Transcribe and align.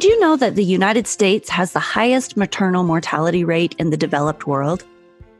Did 0.00 0.08
you 0.08 0.20
know 0.20 0.34
that 0.36 0.54
the 0.54 0.64
United 0.64 1.06
States 1.06 1.50
has 1.50 1.72
the 1.72 1.78
highest 1.78 2.34
maternal 2.34 2.84
mortality 2.84 3.44
rate 3.44 3.74
in 3.78 3.90
the 3.90 3.98
developed 3.98 4.46
world? 4.46 4.82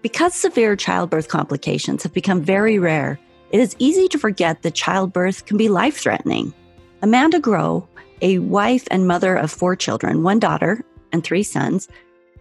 Because 0.03 0.35
severe 0.35 0.77
childbirth 0.77 1.29
complications 1.29 2.03
have 2.03 2.13
become 2.13 2.43
very 2.43 2.79
rare, 2.79 3.19
it 3.53 3.59
is 3.59 3.75
easy 3.79 4.07
to 4.09 4.19
forget 4.19 4.61
that 4.61 4.75
childbirth 4.75 5.47
can 5.47 5.57
be 5.57 5.71
life 5.71 5.97
threatening. 5.97 6.53
Amanda 7.01 7.41
Groh, 7.41 7.87
a 8.21 8.39
wife 8.41 8.87
and 8.91 9.09
mother 9.09 9.35
of 9.35 9.51
four 9.51 9.77
children, 9.77 10.23
one 10.23 10.39
daughter 10.39 10.85
and 11.11 11.25
three 11.25 11.43
sons, 11.43 11.89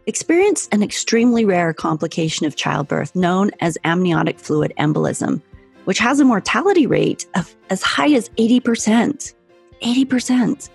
experienced 0.06 0.74
an 0.74 0.84
extremely 0.84 1.46
rare 1.46 1.74
complication 1.74 2.46
of 2.46 2.58
childbirth 2.58 3.16
known 3.16 3.50
as 3.62 3.78
amniotic 3.86 4.40
fluid 4.40 4.74
embolism, 4.78 5.42
which 5.86 6.00
has 6.00 6.20
a 6.20 6.26
mortality 6.26 6.86
rate 6.86 7.28
of 7.36 7.56
as 7.70 7.82
high 7.82 8.12
as 8.12 8.28
80%. 8.32 9.34
80%. 9.82 10.70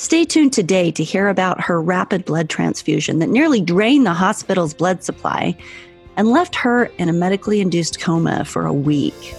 Stay 0.00 0.24
tuned 0.24 0.52
today 0.52 0.92
to 0.92 1.02
hear 1.02 1.28
about 1.28 1.60
her 1.60 1.82
rapid 1.82 2.24
blood 2.24 2.48
transfusion 2.48 3.18
that 3.18 3.30
nearly 3.30 3.60
drained 3.60 4.06
the 4.06 4.12
hospital's 4.12 4.72
blood 4.72 5.02
supply 5.02 5.58
and 6.16 6.28
left 6.30 6.54
her 6.54 6.84
in 6.98 7.08
a 7.08 7.12
medically 7.12 7.60
induced 7.60 7.98
coma 7.98 8.44
for 8.44 8.64
a 8.64 8.72
week. 8.72 9.34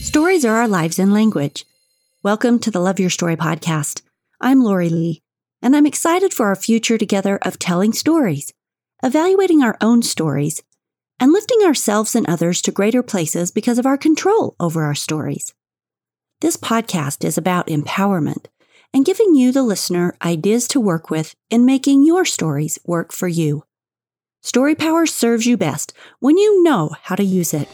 Stories 0.00 0.46
are 0.46 0.54
our 0.56 0.66
lives 0.66 0.98
in 0.98 1.12
language. 1.12 1.66
Welcome 2.22 2.58
to 2.60 2.70
the 2.70 2.80
Love 2.80 2.98
Your 2.98 3.10
Story 3.10 3.36
podcast. 3.36 4.00
I'm 4.40 4.64
Lori 4.64 4.88
Lee, 4.88 5.20
and 5.60 5.76
I'm 5.76 5.84
excited 5.84 6.32
for 6.32 6.46
our 6.46 6.56
future 6.56 6.96
together 6.96 7.38
of 7.42 7.58
telling 7.58 7.92
stories, 7.92 8.50
evaluating 9.02 9.62
our 9.62 9.76
own 9.82 10.00
stories, 10.00 10.62
and 11.20 11.32
lifting 11.32 11.60
ourselves 11.66 12.14
and 12.16 12.26
others 12.26 12.62
to 12.62 12.72
greater 12.72 13.02
places 13.02 13.50
because 13.50 13.78
of 13.78 13.84
our 13.84 13.98
control 13.98 14.56
over 14.58 14.84
our 14.84 14.94
stories. 14.94 15.52
This 16.40 16.56
podcast 16.56 17.24
is 17.24 17.38
about 17.38 17.68
empowerment 17.68 18.46
and 18.92 19.04
giving 19.04 19.34
you, 19.34 19.50
the 19.50 19.62
listener, 19.62 20.14
ideas 20.22 20.68
to 20.68 20.80
work 20.80 21.08
with 21.08 21.34
in 21.48 21.64
making 21.64 22.04
your 22.04 22.24
stories 22.24 22.78
work 22.84 23.12
for 23.12 23.28
you. 23.28 23.64
Story 24.42 24.74
Power 24.74 25.06
serves 25.06 25.46
you 25.46 25.56
best 25.56 25.94
when 26.20 26.36
you 26.36 26.62
know 26.62 26.90
how 27.02 27.14
to 27.14 27.24
use 27.24 27.54
it. 27.54 27.68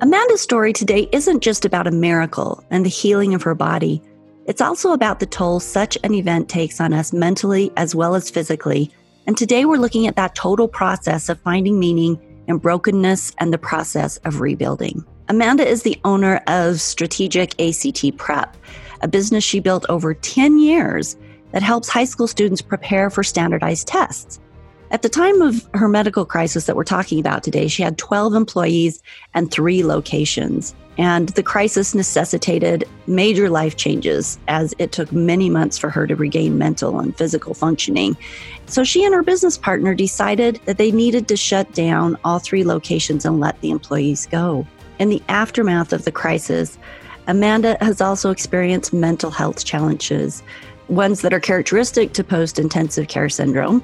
Amanda's 0.00 0.40
story 0.40 0.72
today 0.72 1.08
isn't 1.12 1.42
just 1.42 1.64
about 1.64 1.86
a 1.86 1.92
miracle 1.92 2.64
and 2.70 2.86
the 2.86 2.90
healing 2.90 3.34
of 3.34 3.42
her 3.42 3.54
body. 3.54 4.02
It's 4.46 4.60
also 4.60 4.92
about 4.92 5.20
the 5.20 5.26
toll 5.26 5.60
such 5.60 5.98
an 6.02 6.14
event 6.14 6.48
takes 6.48 6.80
on 6.80 6.92
us 6.92 7.12
mentally 7.12 7.70
as 7.76 7.94
well 7.94 8.14
as 8.14 8.30
physically 8.30 8.90
and 9.26 9.36
today 9.36 9.64
we're 9.64 9.76
looking 9.76 10.06
at 10.06 10.16
that 10.16 10.34
total 10.34 10.68
process 10.68 11.28
of 11.28 11.40
finding 11.40 11.78
meaning 11.78 12.20
in 12.48 12.58
brokenness 12.58 13.32
and 13.38 13.52
the 13.52 13.58
process 13.58 14.16
of 14.18 14.40
rebuilding. 14.40 15.04
Amanda 15.28 15.66
is 15.66 15.82
the 15.82 15.98
owner 16.04 16.42
of 16.46 16.80
Strategic 16.80 17.60
ACT 17.60 18.16
Prep, 18.16 18.56
a 19.00 19.08
business 19.08 19.44
she 19.44 19.60
built 19.60 19.86
over 19.88 20.14
10 20.14 20.58
years 20.58 21.16
that 21.52 21.62
helps 21.62 21.88
high 21.88 22.04
school 22.04 22.26
students 22.26 22.60
prepare 22.60 23.10
for 23.10 23.22
standardized 23.22 23.86
tests. 23.86 24.40
At 24.90 25.02
the 25.02 25.08
time 25.08 25.40
of 25.40 25.66
her 25.74 25.88
medical 25.88 26.26
crisis 26.26 26.66
that 26.66 26.76
we're 26.76 26.84
talking 26.84 27.18
about 27.18 27.42
today, 27.42 27.68
she 27.68 27.82
had 27.82 27.96
12 27.96 28.34
employees 28.34 29.02
and 29.32 29.50
three 29.50 29.84
locations. 29.84 30.74
And 30.98 31.30
the 31.30 31.42
crisis 31.42 31.94
necessitated 31.94 32.84
major 33.06 33.48
life 33.48 33.76
changes 33.76 34.38
as 34.48 34.74
it 34.78 34.92
took 34.92 35.10
many 35.10 35.48
months 35.48 35.78
for 35.78 35.88
her 35.88 36.06
to 36.06 36.14
regain 36.14 36.58
mental 36.58 37.00
and 37.00 37.16
physical 37.16 37.54
functioning. 37.54 38.16
So 38.66 38.84
she 38.84 39.04
and 39.04 39.14
her 39.14 39.22
business 39.22 39.56
partner 39.56 39.94
decided 39.94 40.60
that 40.66 40.78
they 40.78 40.92
needed 40.92 41.28
to 41.28 41.36
shut 41.36 41.72
down 41.72 42.18
all 42.24 42.38
three 42.38 42.64
locations 42.64 43.24
and 43.24 43.40
let 43.40 43.60
the 43.60 43.70
employees 43.70 44.26
go. 44.26 44.66
In 44.98 45.08
the 45.08 45.22
aftermath 45.28 45.92
of 45.92 46.04
the 46.04 46.12
crisis, 46.12 46.78
Amanda 47.26 47.78
has 47.80 48.00
also 48.00 48.30
experienced 48.30 48.92
mental 48.92 49.30
health 49.30 49.64
challenges, 49.64 50.42
ones 50.88 51.22
that 51.22 51.32
are 51.32 51.40
characteristic 51.40 52.12
to 52.12 52.24
post 52.24 52.58
intensive 52.58 53.08
care 53.08 53.28
syndrome, 53.28 53.82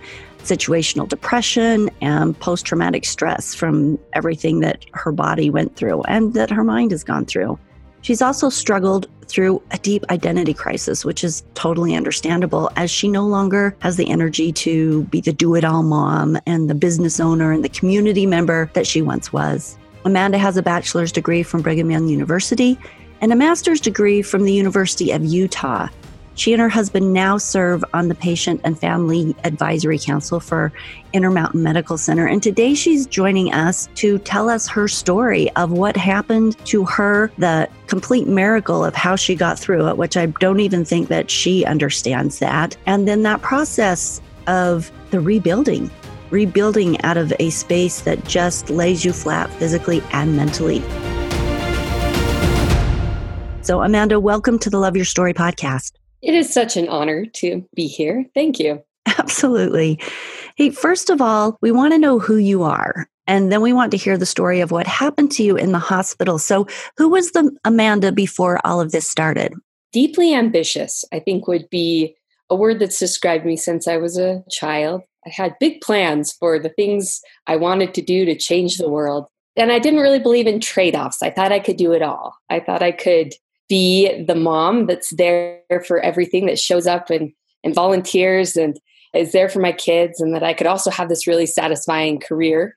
situational 0.49 1.09
depression 1.09 1.91
and 2.01 2.39
post 2.41 2.65
traumatic 2.65 3.05
stress 3.05 3.55
from 3.55 3.99
everything 4.13 4.61
that 4.61 4.85
her 4.95 5.13
body 5.13 5.51
went 5.51 5.77
through 5.77 6.03
and 6.03 6.35
that 6.35 6.51
her 6.51 6.65
mind 6.65 6.91
has 6.91 7.05
gone 7.05 7.25
through. 7.25 7.59
She's 8.01 8.23
also 8.23 8.49
struggled 8.49 9.07
through 9.27 9.63
a 9.71 9.79
deep 9.79 10.05
identity 10.11 10.55
crisis, 10.55 11.05
which 11.05 11.23
is 11.23 11.43
totally 11.55 11.95
understandable 11.95 12.71
as 12.77 12.91
she 12.91 13.09
no 13.09 13.27
longer 13.27 13.77
has 13.81 13.97
the 13.97 14.09
energy 14.09 14.53
to 14.53 15.05
be 15.05 15.21
the 15.21 15.33
do 15.33 15.55
it 15.55 15.65
all 15.65 15.83
mom 15.83 16.39
and 16.47 16.71
the 16.71 16.75
business 16.75 17.21
owner 17.21 17.53
and 17.53 17.63
the 17.63 17.69
community 17.69 18.25
member 18.25 18.71
that 18.73 18.87
she 18.87 19.03
once 19.03 19.33
was. 19.33 19.77
Amanda 20.05 20.39
has 20.39 20.57
a 20.57 20.63
bachelor's 20.63 21.13
degree 21.13 21.43
from 21.43 21.61
Brigham 21.61 21.91
Young 21.91 22.09
University 22.09 22.79
and 23.21 23.33
a 23.33 23.37
master's 23.37 23.81
degree 23.81 24.23
from 24.23 24.45
the 24.45 24.53
University 24.53 25.11
of 25.11 25.25
Utah. 25.25 25.89
She 26.38 26.53
and 26.53 26.62
her 26.62 26.69
husband 26.69 27.12
now 27.12 27.37
serve 27.37 27.84
on 27.93 28.06
the 28.06 28.15
Patient 28.15 28.60
and 28.62 28.78
Family 28.78 29.34
Advisory 29.43 29.99
Council 29.99 30.38
for 30.38 30.72
Intermountain 31.12 31.65
Medical 31.65 31.99
Center. 31.99 32.28
And 32.28 32.41
today 32.41 32.75
she's 32.75 33.09
joining 33.09 33.53
us 33.53 33.88
to 33.97 34.21
tell 34.21 34.49
us 34.49 34.69
her 34.69 34.87
story 34.87 35.50
of 35.56 35.72
what 35.72 35.97
happened 35.97 36.56
to 36.66 36.84
her, 36.84 37.32
the 37.38 37.69
complete 37.88 38.28
miracle 38.28 38.84
of 38.84 38.94
how 38.94 39.16
she 39.16 39.34
got 39.34 39.59
through 39.59 39.88
it, 39.88 39.97
which 39.97 40.16
I 40.16 40.26
don't 40.26 40.60
even 40.60 40.84
think 40.84 41.09
that 41.09 41.28
she 41.28 41.65
understands 41.65 42.38
that. 42.38 42.76
And 42.87 43.09
then 43.09 43.25
that 43.25 43.43
process 43.43 44.20
of 44.47 44.93
the 45.10 45.20
rebuilding 45.20 45.91
rebuilding 46.31 47.00
out 47.00 47.16
of 47.16 47.32
a 47.41 47.50
space 47.50 48.03
that 48.03 48.22
just 48.26 48.69
lays 48.69 49.05
you 49.05 49.12
flat 49.12 49.50
physically 49.55 50.03
and 50.12 50.37
mentally. 50.37 50.81
So, 53.62 53.82
Amanda, 53.82 54.20
welcome 54.20 54.59
to 54.60 54.70
the 54.70 54.78
Love 54.78 54.94
Your 54.94 55.06
Story 55.06 55.32
podcast. 55.32 55.98
It 56.23 56.34
is 56.34 56.53
such 56.53 56.77
an 56.77 56.89
honor 56.89 57.27
to 57.37 57.65
be 57.75 57.87
here. 57.87 58.27
Thank 58.34 58.59
you. 58.59 58.83
Absolutely. 59.19 60.01
Hey, 60.56 60.71
first 60.71 61.11
of 61.11 61.21
all, 61.21 61.56
we 61.61 61.71
want 61.71 61.93
to 61.93 61.99
know 61.99 62.19
who 62.19 62.37
you 62.37 62.62
are. 62.62 63.09
And 63.27 63.53
then 63.53 63.61
we 63.61 63.73
want 63.73 63.91
to 63.91 63.99
hear 63.99 64.17
the 64.17 64.27
story 64.27 64.61
of 64.61 64.71
what 64.71 64.87
happened 64.87 65.31
to 65.33 65.43
you 65.43 65.56
in 65.56 65.73
the 65.73 65.79
hospital. 65.79 66.39
So, 66.39 66.67
who 66.97 67.11
was 67.11 67.33
the 67.33 67.55
Amanda 67.65 68.11
before 68.11 68.59
all 68.65 68.81
of 68.81 68.91
this 68.91 69.09
started? 69.09 69.53
Deeply 69.93 70.34
ambitious, 70.34 71.05
I 71.12 71.21
think, 71.21 71.47
would 71.47 71.69
be 71.69 72.17
a 72.50 72.56
word 72.56 72.79
that's 72.79 72.99
described 72.99 73.45
me 73.45 73.56
since 73.56 73.87
I 73.87 73.99
was 73.99 74.17
a 74.17 74.43
child. 74.50 75.03
I 75.27 75.31
had 75.31 75.59
big 75.61 75.83
plans 75.83 76.33
for 76.33 76.59
the 76.59 76.71
things 76.71 77.21
I 77.47 77.56
wanted 77.56 77.93
to 77.95 78.03
do 78.03 78.25
to 78.25 78.35
change 78.35 78.79
the 78.79 78.89
world. 78.89 79.27
And 79.56 79.73
I 79.73 79.79
didn't 79.79 80.00
really 80.00 80.21
believe 80.21 80.47
in 80.47 80.61
trade 80.61 80.97
offs. 80.97 81.23
I 81.23 81.31
thought 81.31 81.53
I 81.53 81.59
could 81.59 81.77
do 81.77 81.93
it 81.93 82.03
all. 82.03 82.35
I 82.49 82.61
thought 82.61 82.83
I 82.83 82.93
could 82.93 83.35
be 83.69 84.25
the 84.25 84.34
mom 84.34 84.87
that's 84.87 85.11
there 85.11 85.62
for 85.87 86.01
everything 86.01 86.47
that 86.47 86.59
shows 86.59 86.87
up 86.87 87.11
and, 87.11 87.33
and 87.62 87.75
volunteers 87.75 88.56
and 88.56 88.79
is 89.15 89.33
there 89.33 89.49
for 89.49 89.61
my 89.61 89.73
kids 89.73 90.21
and 90.21 90.34
that 90.34 90.43
I 90.43 90.55
could 90.55 90.67
also 90.67 90.91
have 90.91 91.09
this 91.09 91.27
really 91.27 91.47
satisfying 91.47 92.21
career. 92.21 92.77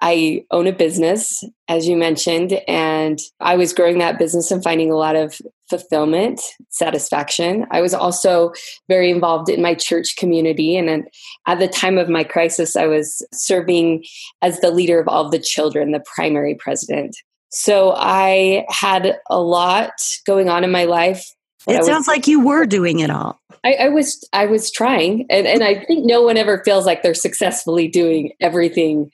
I 0.00 0.44
own 0.50 0.66
a 0.66 0.72
business, 0.72 1.42
as 1.66 1.88
you 1.88 1.96
mentioned, 1.96 2.60
and 2.68 3.18
I 3.40 3.56
was 3.56 3.72
growing 3.72 3.98
that 3.98 4.18
business 4.18 4.50
and 4.50 4.62
finding 4.62 4.92
a 4.92 4.96
lot 4.96 5.16
of 5.16 5.40
fulfillment, 5.68 6.40
satisfaction. 6.70 7.66
I 7.70 7.80
was 7.80 7.94
also 7.94 8.52
very 8.88 9.10
involved 9.10 9.48
in 9.48 9.60
my 9.60 9.74
church 9.74 10.16
community. 10.16 10.76
And 10.76 11.08
at 11.46 11.58
the 11.58 11.68
time 11.68 11.98
of 11.98 12.08
my 12.08 12.24
crisis, 12.24 12.76
I 12.76 12.86
was 12.86 13.26
serving 13.32 14.04
as 14.40 14.60
the 14.60 14.70
leader 14.70 15.00
of 15.00 15.08
all 15.08 15.28
the 15.28 15.38
children, 15.38 15.92
the 15.92 16.04
primary 16.14 16.54
president. 16.54 17.16
So 17.50 17.94
I 17.96 18.66
had 18.68 19.18
a 19.30 19.40
lot 19.40 19.92
going 20.26 20.48
on 20.48 20.64
in 20.64 20.70
my 20.70 20.84
life. 20.84 21.26
It 21.66 21.84
sounds 21.84 22.08
like 22.08 22.26
you 22.26 22.40
were 22.40 22.64
doing 22.64 23.00
it 23.00 23.10
all. 23.10 23.40
I, 23.64 23.74
I, 23.74 23.88
was 23.88 24.26
I 24.32 24.46
was 24.46 24.70
trying, 24.70 25.26
and 25.28 25.46
and 25.46 25.62
I 25.62 25.84
think 25.84 26.06
no 26.06 26.22
one 26.22 26.36
ever 26.36 26.62
feels 26.64 26.86
like 26.86 27.02
they're 27.02 27.14
successfully 27.14 27.88
doing 27.88 28.32
everything. 28.40 29.10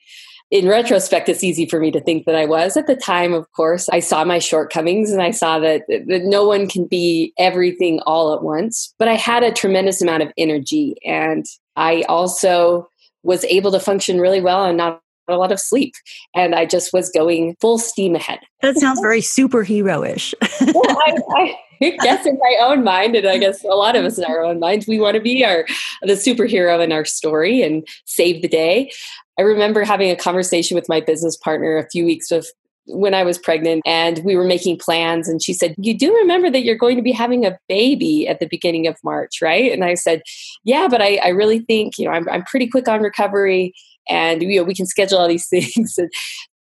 In 0.50 0.68
retrospect, 0.68 1.28
it's 1.28 1.42
easy 1.42 1.66
for 1.66 1.80
me 1.80 1.90
to 1.90 2.00
think 2.00 2.26
that 2.26 2.36
I 2.36 2.44
was. 2.44 2.76
At 2.76 2.86
the 2.86 2.94
time, 2.94 3.32
of 3.32 3.50
course, 3.52 3.88
I 3.88 3.98
saw 3.98 4.24
my 4.24 4.38
shortcomings 4.38 5.10
and 5.10 5.20
I 5.20 5.32
saw 5.32 5.58
that, 5.58 5.82
that 5.88 6.22
no 6.24 6.46
one 6.46 6.68
can 6.68 6.86
be 6.86 7.32
everything 7.38 8.00
all 8.06 8.34
at 8.34 8.42
once. 8.42 8.94
But 8.98 9.08
I 9.08 9.14
had 9.14 9.42
a 9.42 9.50
tremendous 9.50 10.00
amount 10.00 10.22
of 10.22 10.32
energy, 10.36 10.96
and 11.04 11.44
I 11.74 12.02
also 12.08 12.88
was 13.24 13.44
able 13.46 13.72
to 13.72 13.80
function 13.80 14.20
really 14.20 14.42
well 14.42 14.64
and 14.64 14.76
not 14.76 15.00
a 15.28 15.36
lot 15.36 15.52
of 15.52 15.60
sleep 15.60 15.94
and 16.34 16.54
I 16.54 16.66
just 16.66 16.92
was 16.92 17.10
going 17.10 17.56
full 17.60 17.78
steam 17.78 18.14
ahead. 18.14 18.40
That 18.62 18.76
sounds 18.76 19.00
very 19.00 19.20
superhero-ish. 19.20 20.34
well, 20.60 20.98
I, 21.06 21.56
I 21.82 21.90
guess 22.02 22.26
in 22.26 22.38
my 22.38 22.56
own 22.62 22.84
mind, 22.84 23.16
and 23.16 23.26
I 23.26 23.38
guess 23.38 23.62
a 23.64 23.68
lot 23.68 23.96
of 23.96 24.04
us 24.04 24.18
in 24.18 24.24
our 24.24 24.42
own 24.42 24.58
minds, 24.58 24.86
we 24.86 24.98
want 24.98 25.16
to 25.16 25.20
be 25.20 25.44
our 25.44 25.66
the 26.02 26.14
superhero 26.14 26.82
in 26.82 26.92
our 26.92 27.04
story 27.04 27.62
and 27.62 27.86
save 28.04 28.42
the 28.42 28.48
day. 28.48 28.90
I 29.38 29.42
remember 29.42 29.84
having 29.84 30.10
a 30.10 30.16
conversation 30.16 30.74
with 30.74 30.88
my 30.88 31.00
business 31.00 31.36
partner 31.36 31.76
a 31.76 31.88
few 31.90 32.04
weeks 32.04 32.30
of 32.30 32.46
when 32.86 33.14
I 33.14 33.22
was 33.22 33.38
pregnant 33.38 33.82
and 33.86 34.20
we 34.24 34.36
were 34.36 34.44
making 34.44 34.78
plans. 34.78 35.28
And 35.28 35.42
she 35.42 35.52
said, 35.52 35.74
You 35.78 35.96
do 35.96 36.14
remember 36.14 36.50
that 36.50 36.64
you're 36.64 36.76
going 36.76 36.96
to 36.96 37.02
be 37.02 37.12
having 37.12 37.44
a 37.44 37.58
baby 37.68 38.28
at 38.28 38.40
the 38.40 38.46
beginning 38.46 38.86
of 38.86 38.96
March, 39.02 39.40
right? 39.40 39.72
And 39.72 39.84
I 39.84 39.94
said, 39.94 40.22
Yeah, 40.64 40.88
but 40.88 41.00
I, 41.00 41.16
I 41.16 41.28
really 41.28 41.60
think, 41.60 41.98
you 41.98 42.04
know, 42.04 42.12
I'm, 42.12 42.28
I'm 42.28 42.44
pretty 42.44 42.68
quick 42.68 42.88
on 42.88 43.00
recovery 43.00 43.74
and 44.08 44.42
you 44.42 44.58
know 44.58 44.64
we 44.64 44.74
can 44.74 44.86
schedule 44.86 45.18
all 45.18 45.28
these 45.28 45.46
things. 45.48 45.98
And 45.98 46.10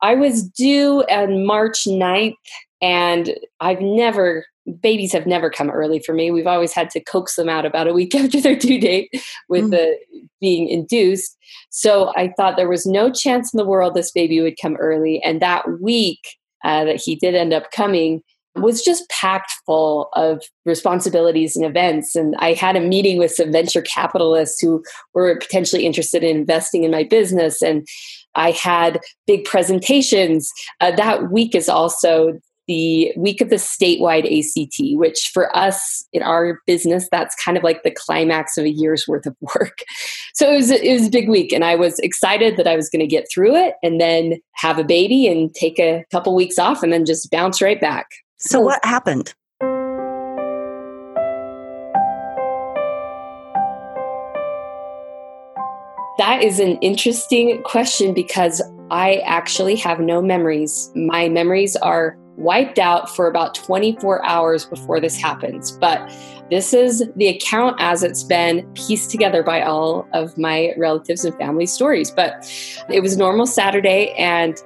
I 0.02 0.14
was 0.14 0.42
due 0.42 1.02
on 1.10 1.44
March 1.44 1.84
9th, 1.84 2.34
and 2.80 3.34
I've 3.60 3.80
never 3.80 4.44
babies 4.82 5.12
have 5.12 5.26
never 5.26 5.50
come 5.50 5.70
early 5.70 5.98
for 6.00 6.12
me. 6.14 6.30
We've 6.30 6.46
always 6.46 6.72
had 6.72 6.90
to 6.90 7.00
coax 7.00 7.36
them 7.36 7.48
out 7.48 7.64
about 7.64 7.88
a 7.88 7.92
week 7.92 8.14
after 8.14 8.40
their 8.40 8.56
due 8.56 8.80
date 8.80 9.10
with 9.48 9.66
mm. 9.66 9.70
the 9.70 9.98
being 10.40 10.68
induced. 10.68 11.36
So 11.70 12.12
I 12.16 12.32
thought 12.36 12.56
there 12.56 12.68
was 12.68 12.86
no 12.86 13.10
chance 13.10 13.52
in 13.52 13.58
the 13.58 13.66
world 13.66 13.94
this 13.94 14.12
baby 14.12 14.40
would 14.40 14.58
come 14.60 14.76
early. 14.76 15.22
And 15.24 15.40
that 15.40 15.80
week 15.80 16.20
uh, 16.64 16.84
that 16.84 17.00
he 17.00 17.16
did 17.16 17.34
end 17.34 17.52
up 17.52 17.70
coming 17.70 18.22
was 18.60 18.82
just 18.82 19.08
packed 19.08 19.52
full 19.66 20.08
of 20.14 20.42
responsibilities 20.64 21.56
and 21.56 21.64
events. 21.64 22.14
And 22.14 22.34
I 22.38 22.52
had 22.52 22.76
a 22.76 22.80
meeting 22.80 23.18
with 23.18 23.32
some 23.32 23.52
venture 23.52 23.82
capitalists 23.82 24.60
who 24.60 24.82
were 25.14 25.36
potentially 25.38 25.86
interested 25.86 26.22
in 26.22 26.36
investing 26.36 26.84
in 26.84 26.90
my 26.90 27.04
business. 27.04 27.62
And 27.62 27.86
I 28.34 28.52
had 28.52 29.00
big 29.26 29.44
presentations. 29.44 30.50
Uh, 30.80 30.92
that 30.92 31.30
week 31.30 31.54
is 31.54 31.68
also 31.68 32.38
the 32.68 33.12
week 33.16 33.40
of 33.40 33.48
the 33.48 33.56
statewide 33.56 34.26
ACT, 34.26 34.96
which 34.98 35.30
for 35.32 35.54
us 35.56 36.06
in 36.12 36.22
our 36.22 36.60
business, 36.66 37.08
that's 37.10 37.34
kind 37.42 37.56
of 37.56 37.64
like 37.64 37.82
the 37.82 37.90
climax 37.90 38.56
of 38.56 38.66
a 38.66 38.70
year's 38.70 39.08
worth 39.08 39.26
of 39.26 39.34
work. 39.40 39.78
So 40.34 40.52
it 40.52 40.56
was, 40.56 40.70
it 40.70 40.92
was 40.92 41.08
a 41.08 41.10
big 41.10 41.28
week, 41.28 41.52
and 41.52 41.64
I 41.64 41.74
was 41.74 41.98
excited 41.98 42.58
that 42.58 42.68
I 42.68 42.76
was 42.76 42.88
going 42.88 43.00
to 43.00 43.08
get 43.08 43.26
through 43.28 43.56
it 43.56 43.74
and 43.82 44.00
then 44.00 44.38
have 44.54 44.78
a 44.78 44.84
baby 44.84 45.26
and 45.26 45.52
take 45.52 45.80
a 45.80 46.04
couple 46.12 46.32
weeks 46.32 46.60
off 46.60 46.84
and 46.84 46.92
then 46.92 47.04
just 47.04 47.28
bounce 47.32 47.60
right 47.60 47.80
back. 47.80 48.06
So, 48.40 48.60
what 48.60 48.84
happened? 48.84 49.34
That 56.18 56.42
is 56.44 56.60
an 56.60 56.78
interesting 56.80 57.60
question 57.64 58.14
because 58.14 58.62
I 58.92 59.16
actually 59.24 59.74
have 59.76 59.98
no 59.98 60.22
memories. 60.22 60.92
My 60.94 61.28
memories 61.28 61.74
are 61.76 62.16
wiped 62.36 62.78
out 62.78 63.14
for 63.14 63.26
about 63.26 63.56
24 63.56 64.24
hours 64.24 64.64
before 64.64 65.00
this 65.00 65.16
happens. 65.16 65.72
But 65.72 66.08
this 66.48 66.72
is 66.72 67.02
the 67.16 67.26
account 67.26 67.76
as 67.80 68.04
it's 68.04 68.22
been 68.22 68.64
pieced 68.74 69.10
together 69.10 69.42
by 69.42 69.62
all 69.62 70.08
of 70.12 70.38
my 70.38 70.72
relatives 70.76 71.24
and 71.24 71.36
family 71.38 71.66
stories. 71.66 72.12
But 72.12 72.48
it 72.88 73.00
was 73.00 73.16
normal 73.16 73.46
Saturday 73.46 74.12
and 74.12 74.56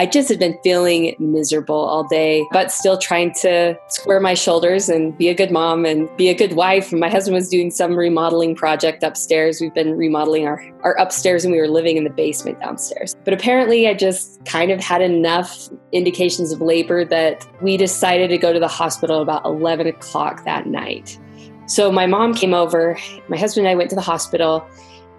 I 0.00 0.06
just 0.06 0.30
had 0.30 0.38
been 0.38 0.58
feeling 0.64 1.14
miserable 1.18 1.76
all 1.76 2.04
day, 2.04 2.46
but 2.52 2.72
still 2.72 2.96
trying 2.96 3.34
to 3.42 3.78
square 3.88 4.18
my 4.18 4.32
shoulders 4.32 4.88
and 4.88 5.14
be 5.18 5.28
a 5.28 5.34
good 5.34 5.50
mom 5.50 5.84
and 5.84 6.08
be 6.16 6.30
a 6.30 6.34
good 6.34 6.54
wife. 6.54 6.90
And 6.90 7.00
my 7.00 7.10
husband 7.10 7.34
was 7.34 7.50
doing 7.50 7.70
some 7.70 7.94
remodeling 7.94 8.54
project 8.54 9.02
upstairs. 9.02 9.60
We've 9.60 9.74
been 9.74 9.98
remodeling 9.98 10.46
our, 10.46 10.64
our 10.84 10.98
upstairs 10.98 11.44
and 11.44 11.52
we 11.52 11.60
were 11.60 11.68
living 11.68 11.98
in 11.98 12.04
the 12.04 12.10
basement 12.10 12.58
downstairs. 12.60 13.14
But 13.24 13.34
apparently, 13.34 13.88
I 13.88 13.92
just 13.92 14.42
kind 14.46 14.70
of 14.70 14.80
had 14.80 15.02
enough 15.02 15.68
indications 15.92 16.50
of 16.50 16.62
labor 16.62 17.04
that 17.04 17.46
we 17.60 17.76
decided 17.76 18.28
to 18.28 18.38
go 18.38 18.54
to 18.54 18.58
the 18.58 18.68
hospital 18.68 19.20
about 19.20 19.44
11 19.44 19.86
o'clock 19.86 20.46
that 20.46 20.66
night. 20.66 21.18
So 21.66 21.92
my 21.92 22.06
mom 22.06 22.32
came 22.32 22.54
over, 22.54 22.98
my 23.28 23.36
husband 23.36 23.66
and 23.66 23.72
I 23.72 23.76
went 23.76 23.90
to 23.90 23.96
the 23.96 24.00
hospital 24.00 24.66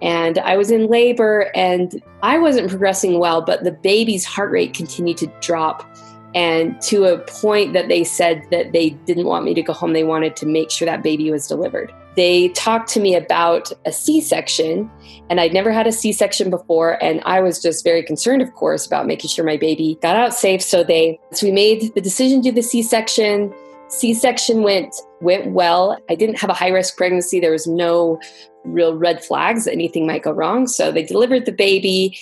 and 0.02 0.38
I 0.38 0.56
was 0.56 0.70
in 0.70 0.88
labor 0.88 1.50
and 1.54 2.02
I 2.22 2.36
wasn't 2.36 2.68
progressing 2.68 3.20
well, 3.20 3.40
but 3.40 3.62
the 3.62 3.70
baby's 3.70 4.24
heart 4.24 4.50
rate 4.50 4.74
continued 4.74 5.16
to 5.18 5.28
drop. 5.40 5.88
And 6.34 6.80
to 6.82 7.04
a 7.04 7.18
point 7.18 7.72
that 7.74 7.88
they 7.88 8.04
said 8.04 8.42
that 8.50 8.72
they 8.72 8.90
didn't 8.90 9.26
want 9.26 9.44
me 9.44 9.54
to 9.54 9.62
go 9.62 9.72
home, 9.72 9.92
they 9.92 10.02
wanted 10.02 10.34
to 10.36 10.46
make 10.46 10.70
sure 10.70 10.86
that 10.86 11.02
baby 11.02 11.30
was 11.30 11.46
delivered. 11.46 11.92
They 12.16 12.48
talked 12.48 12.88
to 12.90 13.00
me 13.00 13.14
about 13.14 13.70
a 13.86 13.92
C 13.92 14.20
section, 14.20 14.90
and 15.30 15.40
I'd 15.40 15.52
never 15.54 15.70
had 15.70 15.86
a 15.86 15.92
C 15.92 16.12
section 16.12 16.50
before. 16.50 17.02
And 17.02 17.22
I 17.24 17.40
was 17.40 17.62
just 17.62 17.84
very 17.84 18.02
concerned, 18.02 18.42
of 18.42 18.52
course, 18.54 18.86
about 18.86 19.06
making 19.06 19.28
sure 19.28 19.44
my 19.44 19.56
baby 19.56 19.98
got 20.02 20.16
out 20.16 20.34
safe. 20.34 20.62
So 20.62 20.82
they, 20.82 21.20
so 21.32 21.46
we 21.46 21.52
made 21.52 21.94
the 21.94 22.00
decision 22.00 22.42
to 22.42 22.50
do 22.50 22.54
the 22.54 22.62
C 22.62 22.82
section. 22.82 23.54
C 23.88 24.14
section 24.14 24.62
went 24.62 24.94
went 25.20 25.52
well. 25.52 25.98
I 26.10 26.14
didn't 26.14 26.38
have 26.38 26.50
a 26.50 26.54
high 26.54 26.70
risk 26.70 26.96
pregnancy. 26.96 27.40
There 27.40 27.52
was 27.52 27.66
no 27.66 28.20
real 28.64 28.96
red 28.96 29.24
flags 29.24 29.64
that 29.64 29.72
anything 29.72 30.06
might 30.06 30.22
go 30.22 30.32
wrong. 30.32 30.66
So 30.66 30.92
they 30.92 31.02
delivered 31.02 31.46
the 31.46 31.52
baby. 31.52 32.18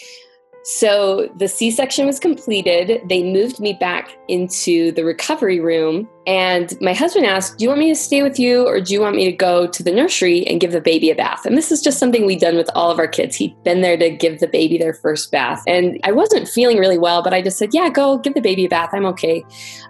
So 0.62 1.32
the 1.36 1.48
C 1.48 1.70
section 1.70 2.06
was 2.06 2.20
completed. 2.20 3.00
They 3.08 3.22
moved 3.22 3.60
me 3.60 3.72
back 3.72 4.16
into 4.28 4.92
the 4.92 5.04
recovery 5.04 5.58
room. 5.58 6.06
And 6.26 6.76
my 6.82 6.92
husband 6.92 7.24
asked, 7.24 7.56
Do 7.56 7.64
you 7.64 7.70
want 7.70 7.80
me 7.80 7.88
to 7.88 7.96
stay 7.96 8.22
with 8.22 8.38
you 8.38 8.66
or 8.66 8.80
do 8.80 8.92
you 8.92 9.00
want 9.00 9.16
me 9.16 9.24
to 9.24 9.32
go 9.32 9.66
to 9.66 9.82
the 9.82 9.90
nursery 9.90 10.46
and 10.46 10.60
give 10.60 10.72
the 10.72 10.80
baby 10.80 11.10
a 11.10 11.14
bath? 11.14 11.46
And 11.46 11.56
this 11.56 11.72
is 11.72 11.80
just 11.80 11.98
something 11.98 12.26
we'd 12.26 12.40
done 12.40 12.56
with 12.56 12.70
all 12.74 12.90
of 12.90 12.98
our 12.98 13.08
kids. 13.08 13.36
He'd 13.36 13.60
been 13.64 13.80
there 13.80 13.96
to 13.96 14.10
give 14.10 14.40
the 14.40 14.46
baby 14.46 14.76
their 14.76 14.92
first 14.92 15.32
bath. 15.32 15.62
And 15.66 15.98
I 16.04 16.12
wasn't 16.12 16.46
feeling 16.46 16.76
really 16.76 16.98
well, 16.98 17.22
but 17.22 17.32
I 17.32 17.40
just 17.40 17.56
said, 17.56 17.70
Yeah, 17.72 17.88
go 17.88 18.18
give 18.18 18.34
the 18.34 18.42
baby 18.42 18.66
a 18.66 18.68
bath. 18.68 18.90
I'm 18.92 19.06
okay. 19.06 19.42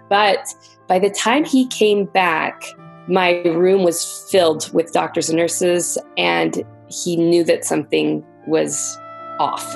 But 0.09 0.47
by 0.87 0.99
the 0.99 1.09
time 1.09 1.43
he 1.43 1.67
came 1.67 2.05
back, 2.05 2.63
my 3.07 3.41
room 3.43 3.83
was 3.83 4.25
filled 4.29 4.71
with 4.73 4.91
doctors 4.91 5.29
and 5.29 5.37
nurses, 5.37 5.97
and 6.17 6.63
he 6.87 7.15
knew 7.15 7.43
that 7.45 7.65
something 7.65 8.25
was 8.47 8.97
off. 9.39 9.75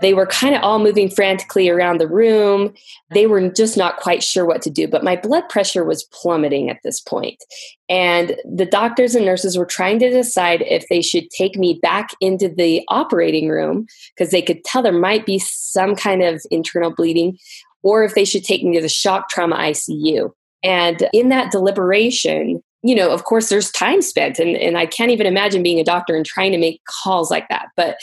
They 0.00 0.14
were 0.14 0.26
kind 0.26 0.54
of 0.54 0.62
all 0.62 0.78
moving 0.78 1.10
frantically 1.10 1.68
around 1.68 1.98
the 1.98 2.08
room. 2.08 2.74
They 3.12 3.26
were 3.26 3.48
just 3.48 3.76
not 3.76 3.96
quite 3.96 4.22
sure 4.22 4.44
what 4.44 4.62
to 4.62 4.70
do, 4.70 4.86
but 4.86 5.04
my 5.04 5.16
blood 5.16 5.48
pressure 5.48 5.84
was 5.84 6.04
plummeting 6.04 6.70
at 6.70 6.78
this 6.84 7.00
point. 7.00 7.42
And 7.88 8.36
the 8.44 8.66
doctors 8.66 9.14
and 9.14 9.24
nurses 9.24 9.56
were 9.56 9.66
trying 9.66 9.98
to 10.00 10.10
decide 10.10 10.62
if 10.62 10.86
they 10.88 11.02
should 11.02 11.30
take 11.30 11.56
me 11.56 11.78
back 11.82 12.10
into 12.20 12.48
the 12.48 12.82
operating 12.88 13.48
room 13.48 13.86
because 14.16 14.30
they 14.30 14.42
could 14.42 14.64
tell 14.64 14.82
there 14.82 14.92
might 14.92 15.26
be 15.26 15.38
some 15.38 15.96
kind 15.96 16.22
of 16.22 16.42
internal 16.50 16.94
bleeding, 16.94 17.38
or 17.82 18.04
if 18.04 18.14
they 18.14 18.24
should 18.24 18.44
take 18.44 18.62
me 18.62 18.76
to 18.76 18.82
the 18.82 18.88
shock 18.88 19.28
trauma 19.28 19.56
ICU. 19.56 20.30
And 20.62 21.08
in 21.12 21.28
that 21.28 21.52
deliberation, 21.52 22.62
you 22.82 22.94
know, 22.94 23.10
of 23.10 23.24
course, 23.24 23.48
there's 23.48 23.70
time 23.70 24.02
spent, 24.02 24.38
and, 24.38 24.56
and 24.56 24.78
I 24.78 24.86
can't 24.86 25.10
even 25.10 25.26
imagine 25.26 25.62
being 25.62 25.80
a 25.80 25.84
doctor 25.84 26.14
and 26.14 26.24
trying 26.24 26.52
to 26.52 26.58
make 26.58 26.80
calls 26.84 27.30
like 27.30 27.48
that. 27.48 27.68
But 27.76 27.98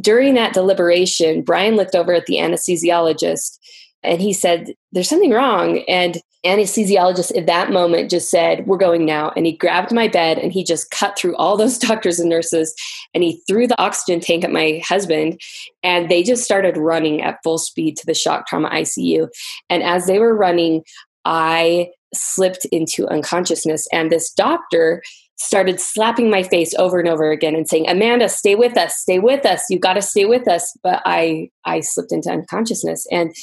during 0.00 0.34
that 0.34 0.54
deliberation, 0.54 1.42
Brian 1.42 1.76
looked 1.76 1.94
over 1.94 2.14
at 2.14 2.26
the 2.26 2.36
anesthesiologist 2.36 3.58
and 4.02 4.20
he 4.20 4.32
said, 4.32 4.74
There's 4.92 5.08
something 5.08 5.30
wrong. 5.30 5.78
And 5.88 6.18
anesthesiologist 6.44 7.36
at 7.36 7.46
that 7.46 7.70
moment 7.70 8.10
just 8.10 8.30
said, 8.30 8.66
We're 8.66 8.76
going 8.76 9.04
now. 9.04 9.32
And 9.36 9.46
he 9.46 9.56
grabbed 9.56 9.92
my 9.92 10.08
bed 10.08 10.38
and 10.38 10.52
he 10.52 10.64
just 10.64 10.90
cut 10.90 11.18
through 11.18 11.36
all 11.36 11.56
those 11.56 11.78
doctors 11.88 12.18
and 12.18 12.30
nurses 12.30 12.74
and 13.12 13.22
he 13.22 13.42
threw 13.46 13.66
the 13.66 13.80
oxygen 13.80 14.20
tank 14.20 14.44
at 14.44 14.52
my 14.52 14.82
husband. 14.86 15.40
And 15.82 16.08
they 16.08 16.22
just 16.22 16.44
started 16.44 16.76
running 16.76 17.22
at 17.22 17.38
full 17.42 17.58
speed 17.58 17.96
to 17.98 18.06
the 18.06 18.14
shock 18.14 18.46
trauma 18.46 18.70
ICU. 18.70 19.28
And 19.70 19.82
as 19.82 20.06
they 20.06 20.18
were 20.18 20.36
running, 20.36 20.82
I 21.24 21.90
slipped 22.14 22.64
into 22.66 23.06
unconsciousness. 23.08 23.86
And 23.92 24.10
this 24.10 24.30
doctor 24.32 25.02
started 25.36 25.80
slapping 25.80 26.30
my 26.30 26.42
face 26.42 26.74
over 26.78 26.98
and 26.98 27.08
over 27.08 27.30
again 27.30 27.56
and 27.56 27.68
saying 27.68 27.88
amanda 27.88 28.28
stay 28.28 28.54
with 28.54 28.78
us 28.78 28.96
stay 28.96 29.18
with 29.18 29.44
us. 29.44 29.64
You 29.68 29.78
got 29.78 29.94
to 29.94 30.02
stay 30.02 30.24
with 30.26 30.48
us. 30.48 30.76
But 30.82 31.02
i 31.04 31.50
i 31.64 31.80
slipped 31.80 32.12
into 32.12 32.30
unconsciousness. 32.30 33.06
And 33.10 33.34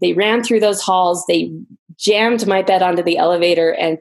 they 0.00 0.12
ran 0.12 0.42
through 0.42 0.60
those 0.60 0.80
halls. 0.80 1.24
They 1.26 1.52
jammed 1.98 2.46
my 2.46 2.62
bed 2.62 2.82
onto 2.82 3.02
the 3.02 3.18
elevator 3.18 3.72
and 3.74 3.98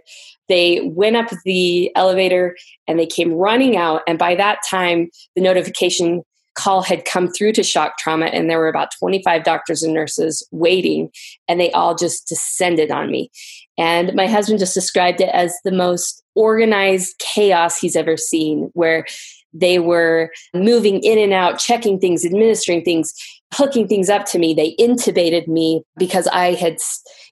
they 0.48 0.82
went 0.84 1.16
up 1.16 1.30
the 1.46 1.96
elevator 1.96 2.56
and 2.88 2.98
they 2.98 3.06
came 3.06 3.34
running 3.34 3.78
out. 3.78 4.02
And 4.08 4.18
by 4.18 4.36
that 4.36 4.60
time 4.70 5.10
the 5.36 5.42
notification 5.42 6.24
call 6.56 6.82
had 6.82 7.06
come 7.06 7.30
through 7.30 7.54
to 7.54 7.64
shock 7.64 7.98
trauma 7.98 8.26
and 8.26 8.50
there 8.50 8.60
were 8.60 8.68
about 8.68 8.90
25 9.00 9.44
doctors 9.44 9.82
and 9.82 9.94
nurses 9.94 10.46
waiting 10.52 11.10
and 11.48 11.60
they 11.60 11.72
all 11.72 11.96
just 11.96 12.28
descended 12.28 12.92
on 12.92 13.10
me 13.10 13.32
and 13.80 14.14
my 14.14 14.28
husband 14.28 14.60
just 14.60 14.74
described 14.74 15.22
it 15.22 15.30
as 15.30 15.56
the 15.64 15.72
most 15.72 16.22
organized 16.36 17.18
chaos 17.18 17.80
he's 17.80 17.96
ever 17.96 18.18
seen, 18.18 18.70
where 18.74 19.06
they 19.54 19.80
were 19.80 20.32
moving 20.54 21.02
in 21.02 21.18
and 21.18 21.34
out, 21.34 21.58
checking 21.58 21.98
things, 21.98 22.26
administering 22.26 22.84
things, 22.84 23.14
hooking 23.54 23.88
things 23.88 24.10
up 24.10 24.26
to 24.26 24.38
me. 24.38 24.54
They 24.54 24.76
intubated 24.76 25.48
me 25.48 25.82
because 25.98 26.28
I 26.28 26.54
had, 26.54 26.78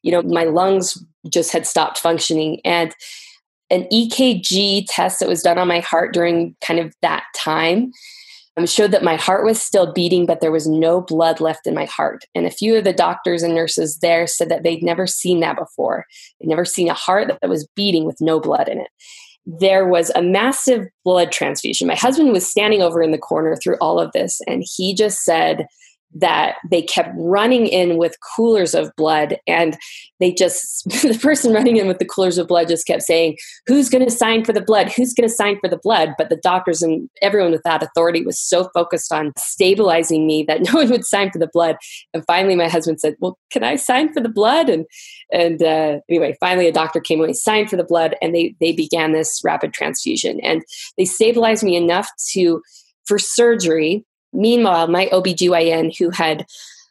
you 0.02 0.12
know, 0.12 0.22
my 0.24 0.46
lungs 0.46 0.98
just 1.30 1.52
had 1.52 1.68
stopped 1.68 2.00
functioning. 2.00 2.62
And 2.64 2.96
an 3.70 3.86
EKG 3.92 4.86
test 4.88 5.20
that 5.20 5.28
was 5.28 5.44
done 5.44 5.58
on 5.58 5.68
my 5.68 5.82
heart 5.82 6.14
during 6.14 6.56
kind 6.62 6.80
of 6.80 6.96
that 7.02 7.26
time 7.36 7.92
Um, 8.58 8.66
showed 8.66 8.92
that 8.92 9.04
my 9.04 9.16
heart 9.16 9.46
was 9.46 9.62
still 9.62 9.94
beating, 9.94 10.26
but 10.26 10.42
there 10.42 10.52
was 10.52 10.68
no 10.68 11.00
blood 11.02 11.40
left 11.40 11.68
in 11.68 11.76
my 11.76 11.86
heart. 11.86 12.26
And 12.34 12.46
a 12.46 12.52
few 12.52 12.76
of 12.76 12.84
the 12.84 12.94
doctors 12.94 13.44
and 13.44 13.54
nurses 13.54 14.00
there 14.00 14.26
said 14.26 14.50
that 14.50 14.64
they'd 14.64 14.84
never 14.84 15.06
seen 15.06 15.42
that 15.42 15.58
before. 15.58 16.06
They'd 16.40 16.50
never 16.50 16.66
seen 16.66 16.90
a 16.90 16.96
heart 16.96 17.28
that 17.28 17.50
was 17.50 17.68
beating 17.76 18.06
with 18.06 18.18
no 18.20 18.40
blood 18.40 18.68
in 18.68 18.80
it. 18.80 18.90
There 19.46 19.88
was 19.88 20.12
a 20.16 20.22
massive 20.22 20.88
blood 21.06 21.32
transfusion. 21.32 21.88
My 21.88 21.96
husband 21.96 22.32
was 22.32 22.50
standing 22.50 22.82
over 22.82 23.02
in 23.02 23.12
the 23.12 23.18
corner 23.18 23.56
through 23.56 23.78
all 23.80 24.00
of 24.00 24.12
this, 24.12 24.42
and 24.48 24.64
he 24.76 24.94
just 24.94 25.24
said, 25.24 25.68
that 26.16 26.56
they 26.70 26.82
kept 26.82 27.10
running 27.16 27.68
in 27.68 27.98
with 27.98 28.18
coolers 28.36 28.74
of 28.74 28.96
blood 28.96 29.38
and 29.46 29.78
they 30.20 30.32
just 30.32 30.84
the 31.02 31.18
person 31.22 31.54
running 31.54 31.78
in 31.78 31.88
with 31.88 32.00
the 32.00 32.06
coolers 32.06 32.38
of 32.38 32.48
blood 32.48 32.68
just 32.68 32.88
kept 32.88 33.04
saying 33.04 33.38
who's 33.66 33.90
going 33.90 34.04
to 34.04 34.12
sign 34.12 34.44
for 34.44 34.54
the 34.54 34.62
blood? 34.62 34.92
Who's 34.92 35.14
going 35.14 35.28
to 35.28 35.34
sign 35.34 35.60
for 35.60 35.70
the 35.70 35.78
blood? 35.78 36.14
But 36.18 36.30
the 36.30 36.38
doctors 36.38 36.82
and 36.82 37.10
everyone 37.22 37.52
with 37.52 37.64
that 37.64 37.84
authority 37.84 38.24
was 38.24 38.40
so 38.40 38.70
focused 38.74 39.12
on 39.12 39.34
stabilizing 39.38 40.26
me 40.26 40.44
that 40.44 40.62
no 40.74 40.74
one 40.74 40.90
would 40.90 41.06
sign 41.06 41.32
for 41.32 41.40
the 41.40 41.50
blood. 41.52 41.78
And 42.14 42.24
finally 42.26 42.56
my 42.56 42.68
husband 42.68 43.00
said 43.00 43.16
well 43.20 43.38
can 43.52 43.64
i 43.64 43.76
sign 43.76 44.14
for 44.14 44.22
the 44.22 44.30
blood? 44.30 44.70
And 44.70 44.86
and 45.32 45.62
uh, 45.62 46.00
anyway 46.10 46.36
finally 46.40 46.68
a 46.68 46.72
doctor 46.72 47.00
came 47.00 47.22
and 47.22 47.36
signed 47.36 47.70
for 47.70 47.78
the 47.78 47.84
blood 47.84 48.16
and 48.22 48.34
they 48.34 48.56
they 48.60 48.72
began 48.72 49.12
this 49.12 49.42
rapid 49.44 49.74
transfusion. 49.74 50.40
And 50.42 50.64
they 50.98 51.06
stabilized 51.06 51.64
me 51.64 51.76
enough 51.76 52.10
to 52.32 52.62
for 53.06 53.20
surgery 53.20 54.06
Meanwhile, 54.34 54.88
my 54.88 55.08
OBGYN, 55.08 55.98
who 55.98 56.10
had 56.10 56.46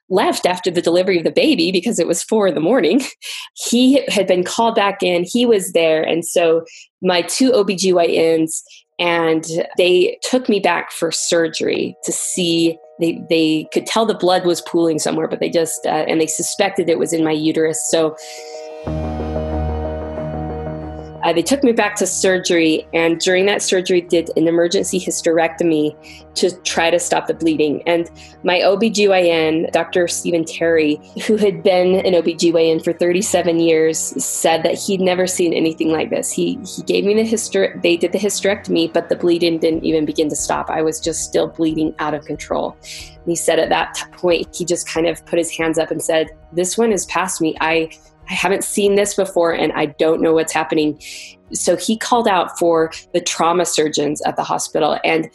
left 0.08 0.46
after 0.46 0.70
the 0.70 0.82
delivery 0.82 1.18
of 1.18 1.24
the 1.24 1.32
baby 1.32 1.72
because 1.72 1.98
it 1.98 2.06
was 2.06 2.22
four 2.22 2.46
in 2.46 2.54
the 2.54 2.60
morning, 2.60 3.02
he 3.54 4.04
had 4.08 4.26
been 4.26 4.44
called 4.44 4.74
back 4.74 5.02
in. 5.02 5.24
He 5.24 5.46
was 5.46 5.72
there. 5.72 6.02
And 6.02 6.24
so 6.24 6.64
my 7.02 7.22
two 7.22 7.52
OBGYNs 7.52 8.62
and 8.98 9.44
they 9.76 10.18
took 10.22 10.48
me 10.48 10.60
back 10.60 10.90
for 10.90 11.12
surgery 11.12 11.94
to 12.04 12.12
see 12.12 12.78
they 12.98 13.22
they 13.28 13.68
could 13.72 13.84
tell 13.86 14.06
the 14.06 14.14
blood 14.14 14.46
was 14.46 14.62
pooling 14.62 14.98
somewhere 14.98 15.28
but 15.28 15.38
they 15.38 15.50
just 15.50 15.84
uh, 15.84 16.04
and 16.08 16.20
they 16.20 16.26
suspected 16.26 16.88
it 16.88 16.98
was 16.98 17.12
in 17.12 17.22
my 17.22 17.32
uterus 17.32 17.78
so 17.90 18.16
uh, 21.26 21.32
they 21.32 21.42
took 21.42 21.64
me 21.64 21.72
back 21.72 21.96
to 21.96 22.06
surgery, 22.06 22.86
and 22.94 23.18
during 23.18 23.46
that 23.46 23.60
surgery, 23.60 24.00
did 24.00 24.30
an 24.36 24.46
emergency 24.46 25.00
hysterectomy 25.00 25.92
to 26.36 26.56
try 26.62 26.88
to 26.88 27.00
stop 27.00 27.26
the 27.26 27.34
bleeding. 27.34 27.82
And 27.84 28.08
my 28.44 28.60
OBGYN, 28.60 29.72
Dr. 29.72 30.06
Stephen 30.06 30.44
Terry, 30.44 31.00
who 31.26 31.36
had 31.36 31.64
been 31.64 31.96
an 32.06 32.12
OBGYN 32.12 32.84
for 32.84 32.92
37 32.92 33.58
years, 33.58 33.98
said 34.24 34.62
that 34.62 34.74
he'd 34.74 35.00
never 35.00 35.26
seen 35.26 35.52
anything 35.52 35.90
like 35.90 36.10
this. 36.10 36.30
He 36.30 36.60
he 36.64 36.82
gave 36.82 37.04
me 37.04 37.14
the 37.14 37.28
hyster 37.28 37.82
they 37.82 37.96
did 37.96 38.12
the 38.12 38.18
hysterectomy, 38.18 38.92
but 38.92 39.08
the 39.08 39.16
bleeding 39.16 39.58
didn't 39.58 39.84
even 39.84 40.04
begin 40.04 40.28
to 40.28 40.36
stop. 40.36 40.70
I 40.70 40.80
was 40.80 41.00
just 41.00 41.24
still 41.24 41.48
bleeding 41.48 41.92
out 41.98 42.14
of 42.14 42.24
control. 42.24 42.76
And 42.82 43.26
he 43.26 43.34
said 43.34 43.58
at 43.58 43.70
that 43.70 43.96
point, 44.12 44.54
he 44.54 44.64
just 44.64 44.88
kind 44.88 45.08
of 45.08 45.26
put 45.26 45.40
his 45.40 45.50
hands 45.50 45.76
up 45.76 45.90
and 45.90 46.00
said, 46.00 46.28
This 46.52 46.78
one 46.78 46.92
is 46.92 47.04
past 47.06 47.40
me. 47.40 47.56
I 47.60 47.90
I 48.28 48.34
haven't 48.34 48.64
seen 48.64 48.94
this 48.94 49.14
before 49.14 49.52
and 49.52 49.72
I 49.72 49.86
don't 49.86 50.20
know 50.20 50.32
what's 50.32 50.52
happening. 50.52 51.00
So 51.52 51.76
he 51.76 51.96
called 51.96 52.28
out 52.28 52.58
for 52.58 52.92
the 53.12 53.20
trauma 53.20 53.66
surgeons 53.66 54.20
at 54.22 54.36
the 54.36 54.44
hospital. 54.44 54.98
And 55.04 55.30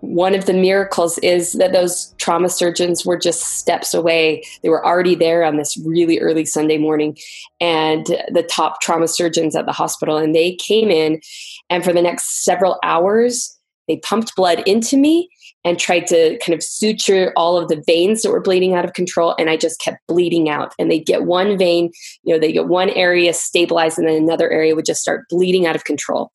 one 0.00 0.34
of 0.34 0.46
the 0.46 0.52
miracles 0.52 1.18
is 1.18 1.54
that 1.54 1.72
those 1.72 2.14
trauma 2.18 2.48
surgeons 2.48 3.04
were 3.04 3.18
just 3.18 3.58
steps 3.58 3.94
away. 3.94 4.44
They 4.62 4.68
were 4.68 4.84
already 4.86 5.16
there 5.16 5.42
on 5.42 5.56
this 5.56 5.76
really 5.84 6.20
early 6.20 6.44
Sunday 6.44 6.78
morning, 6.78 7.18
and 7.60 8.06
the 8.06 8.46
top 8.48 8.80
trauma 8.80 9.08
surgeons 9.08 9.56
at 9.56 9.66
the 9.66 9.72
hospital. 9.72 10.16
And 10.16 10.34
they 10.34 10.54
came 10.54 10.90
in, 10.90 11.20
and 11.68 11.82
for 11.82 11.92
the 11.92 12.02
next 12.02 12.44
several 12.44 12.78
hours, 12.84 13.58
they 13.88 13.96
pumped 13.96 14.36
blood 14.36 14.62
into 14.66 14.96
me 14.96 15.28
and 15.68 15.78
tried 15.78 16.06
to 16.08 16.38
kind 16.38 16.54
of 16.54 16.62
suture 16.62 17.32
all 17.36 17.56
of 17.58 17.68
the 17.68 17.82
veins 17.86 18.22
that 18.22 18.30
were 18.30 18.40
bleeding 18.40 18.74
out 18.74 18.84
of 18.84 18.94
control. 18.94 19.34
And 19.38 19.50
I 19.50 19.56
just 19.56 19.80
kept 19.80 20.06
bleeding 20.06 20.48
out. 20.48 20.74
And 20.78 20.90
they'd 20.90 21.04
get 21.04 21.24
one 21.24 21.58
vein, 21.58 21.92
you 22.22 22.34
know, 22.34 22.40
they 22.40 22.52
get 22.52 22.68
one 22.68 22.90
area 22.90 23.34
stabilized, 23.34 23.98
and 23.98 24.08
then 24.08 24.16
another 24.16 24.50
area 24.50 24.74
would 24.74 24.86
just 24.86 25.02
start 25.02 25.28
bleeding 25.28 25.66
out 25.66 25.76
of 25.76 25.84
control. 25.84 26.32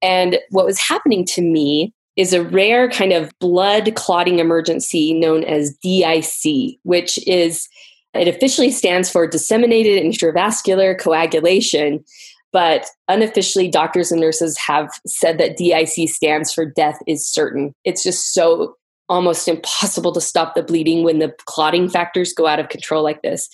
And 0.00 0.38
what 0.50 0.66
was 0.66 0.78
happening 0.78 1.24
to 1.26 1.42
me 1.42 1.92
is 2.16 2.32
a 2.32 2.42
rare 2.42 2.90
kind 2.90 3.12
of 3.12 3.30
blood 3.38 3.94
clotting 3.94 4.38
emergency 4.38 5.14
known 5.14 5.44
as 5.44 5.76
DIC, 5.82 6.78
which 6.82 7.18
is 7.26 7.68
it 8.14 8.26
officially 8.26 8.70
stands 8.70 9.10
for 9.10 9.26
disseminated 9.26 10.02
intravascular 10.02 10.98
coagulation, 10.98 12.04
but 12.52 12.86
unofficially, 13.08 13.68
doctors 13.68 14.10
and 14.10 14.20
nurses 14.20 14.58
have 14.58 14.88
said 15.06 15.38
that 15.38 15.56
DIC 15.56 16.08
stands 16.08 16.52
for 16.52 16.64
death 16.64 16.98
is 17.06 17.26
certain. 17.26 17.72
It's 17.84 18.02
just 18.02 18.32
so 18.32 18.74
almost 19.08 19.48
impossible 19.48 20.12
to 20.12 20.20
stop 20.20 20.54
the 20.54 20.62
bleeding 20.62 21.02
when 21.02 21.18
the 21.18 21.34
clotting 21.46 21.88
factors 21.88 22.32
go 22.32 22.46
out 22.46 22.60
of 22.60 22.68
control 22.68 23.02
like 23.02 23.22
this. 23.22 23.48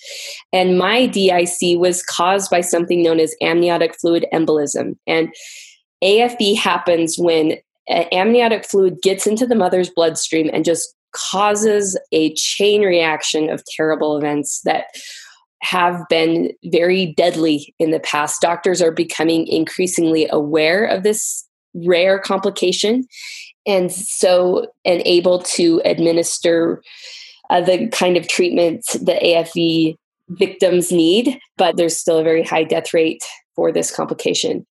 And 0.51 0.77
my 0.77 1.07
DIC 1.07 1.79
was 1.79 2.03
caused 2.03 2.51
by 2.51 2.61
something 2.61 3.01
known 3.01 3.19
as 3.19 3.35
amniotic 3.41 3.97
fluid 3.99 4.25
embolism. 4.33 4.95
And 5.07 5.33
AFE 6.03 6.57
happens 6.57 7.17
when 7.17 7.53
uh, 7.89 8.03
amniotic 8.11 8.65
fluid 8.65 9.01
gets 9.01 9.25
into 9.25 9.45
the 9.45 9.55
mother's 9.55 9.89
bloodstream 9.89 10.49
and 10.51 10.65
just 10.65 10.93
causes 11.13 11.97
a 12.11 12.33
chain 12.33 12.81
reaction 12.81 13.49
of 13.49 13.63
terrible 13.75 14.17
events 14.17 14.61
that 14.65 14.87
have 15.65 16.07
been 16.09 16.51
very 16.65 17.13
deadly 17.17 17.73
in 17.79 17.91
the 17.91 17.99
past. 17.99 18.41
Doctors 18.41 18.81
are 18.81 18.91
becoming 18.91 19.47
increasingly 19.47 20.27
aware 20.29 20.85
of 20.85 21.03
this 21.03 21.47
rare 21.73 22.19
complication 22.19 23.05
and 23.65 23.91
so 23.91 24.67
and 24.85 25.01
able 25.05 25.39
to 25.39 25.81
administer 25.83 26.81
uh, 27.49 27.61
the 27.61 27.87
kind 27.89 28.15
of 28.15 28.27
treatment 28.27 28.85
that 29.01 29.21
AFE 29.21 29.95
victims 30.29 30.91
need, 30.91 31.39
but 31.57 31.77
there's 31.77 31.97
still 31.97 32.19
a 32.19 32.23
very 32.23 32.43
high 32.43 32.63
death 32.63 32.93
rate 32.93 33.23
for 33.55 33.71
this 33.71 33.93
complication. 33.93 34.65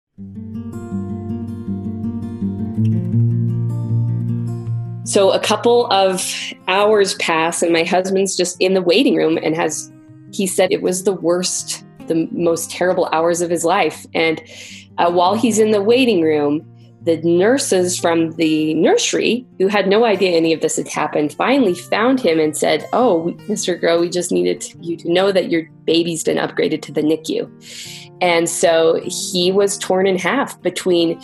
So 5.06 5.32
a 5.32 5.38
couple 5.38 5.86
of 5.92 6.34
hours 6.66 7.14
pass, 7.16 7.62
and 7.62 7.72
my 7.72 7.84
husband's 7.84 8.36
just 8.36 8.56
in 8.60 8.74
the 8.74 8.82
waiting 8.82 9.14
room 9.14 9.38
and 9.42 9.54
has 9.54 9.92
he 10.34 10.46
said 10.46 10.72
it 10.72 10.82
was 10.82 11.04
the 11.04 11.12
worst, 11.12 11.84
the 12.06 12.28
most 12.32 12.70
terrible 12.70 13.08
hours 13.12 13.40
of 13.40 13.50
his 13.50 13.64
life. 13.64 14.06
And 14.14 14.42
uh, 14.98 15.10
while 15.10 15.34
he's 15.34 15.58
in 15.58 15.70
the 15.70 15.82
waiting 15.82 16.22
room, 16.22 16.66
the 17.02 17.18
nurses 17.18 17.98
from 17.98 18.32
the 18.32 18.72
nursery, 18.74 19.46
who 19.58 19.68
had 19.68 19.88
no 19.88 20.04
idea 20.04 20.36
any 20.36 20.54
of 20.54 20.62
this 20.62 20.76
had 20.76 20.88
happened, 20.88 21.34
finally 21.34 21.74
found 21.74 22.18
him 22.18 22.40
and 22.40 22.56
said, 22.56 22.88
Oh, 22.94 23.34
Mr. 23.46 23.78
Groh, 23.78 24.00
we 24.00 24.08
just 24.08 24.32
needed 24.32 24.64
you 24.80 24.96
to 24.96 25.12
know 25.12 25.30
that 25.30 25.50
your 25.50 25.68
baby's 25.84 26.24
been 26.24 26.38
upgraded 26.38 26.80
to 26.82 26.92
the 26.92 27.02
NICU. 27.02 27.50
And 28.22 28.48
so 28.48 29.00
he 29.04 29.52
was 29.52 29.76
torn 29.76 30.06
in 30.06 30.18
half 30.18 30.60
between 30.62 31.20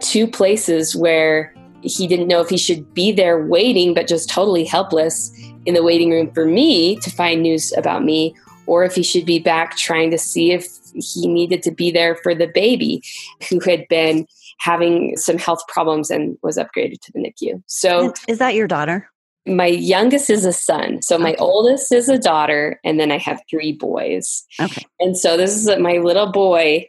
two 0.00 0.26
places 0.26 0.96
where 0.96 1.54
he 1.82 2.06
didn't 2.08 2.28
know 2.28 2.40
if 2.40 2.48
he 2.48 2.58
should 2.58 2.92
be 2.92 3.12
there 3.12 3.44
waiting, 3.44 3.94
but 3.94 4.08
just 4.08 4.28
totally 4.28 4.64
helpless 4.64 5.32
in 5.66 5.74
the 5.74 5.82
waiting 5.82 6.10
room 6.10 6.30
for 6.32 6.44
me 6.44 6.96
to 6.96 7.10
find 7.10 7.42
news 7.42 7.72
about 7.76 8.04
me, 8.04 8.34
or 8.66 8.84
if 8.84 8.94
he 8.94 9.02
should 9.02 9.26
be 9.26 9.38
back 9.38 9.76
trying 9.76 10.10
to 10.10 10.18
see 10.18 10.52
if 10.52 10.66
he 10.94 11.26
needed 11.26 11.62
to 11.64 11.70
be 11.70 11.90
there 11.90 12.16
for 12.16 12.34
the 12.34 12.46
baby 12.46 13.02
who 13.48 13.60
had 13.60 13.86
been 13.88 14.26
having 14.58 15.16
some 15.16 15.38
health 15.38 15.66
problems 15.68 16.10
and 16.10 16.36
was 16.42 16.58
upgraded 16.58 17.00
to 17.00 17.12
the 17.12 17.18
NICU. 17.18 17.62
So, 17.66 18.12
is 18.28 18.38
that 18.38 18.54
your 18.54 18.68
daughter? 18.68 19.10
My 19.46 19.66
youngest 19.66 20.28
is 20.28 20.44
a 20.44 20.52
son. 20.52 21.00
So, 21.02 21.18
my 21.18 21.34
oldest 21.38 21.92
is 21.92 22.08
a 22.08 22.18
daughter, 22.18 22.78
and 22.84 23.00
then 23.00 23.10
I 23.10 23.18
have 23.18 23.40
three 23.48 23.72
boys. 23.72 24.44
Okay. 24.60 24.84
And 24.98 25.16
so, 25.16 25.36
this 25.36 25.56
is 25.56 25.66
my 25.78 25.94
little 25.94 26.30
boy. 26.30 26.88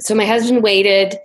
So, 0.00 0.14
my 0.14 0.26
husband 0.26 0.62
waited. 0.62 1.16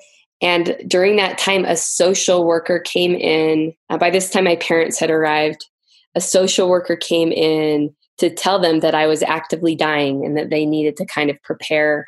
And 0.41 0.77
during 0.87 1.15
that 1.15 1.37
time, 1.37 1.65
a 1.65 1.75
social 1.75 2.45
worker 2.45 2.79
came 2.79 3.15
in. 3.15 3.73
Uh, 3.89 3.97
by 3.97 4.11
this 4.11 4.29
time, 4.29 4.43
my 4.43 4.55
parents 4.57 4.99
had 4.99 5.09
arrived. 5.09 5.65
A 6.15 6.21
social 6.21 6.69
worker 6.69 6.95
came 6.95 7.31
in 7.31 7.95
to 8.19 8.29
tell 8.29 8.59
them 8.59 8.79
that 8.79 8.95
I 8.95 9.07
was 9.07 9.23
actively 9.23 9.75
dying 9.75 10.25
and 10.25 10.37
that 10.37 10.49
they 10.49 10.65
needed 10.65 10.97
to 10.97 11.05
kind 11.05 11.29
of 11.29 11.41
prepare 11.43 12.05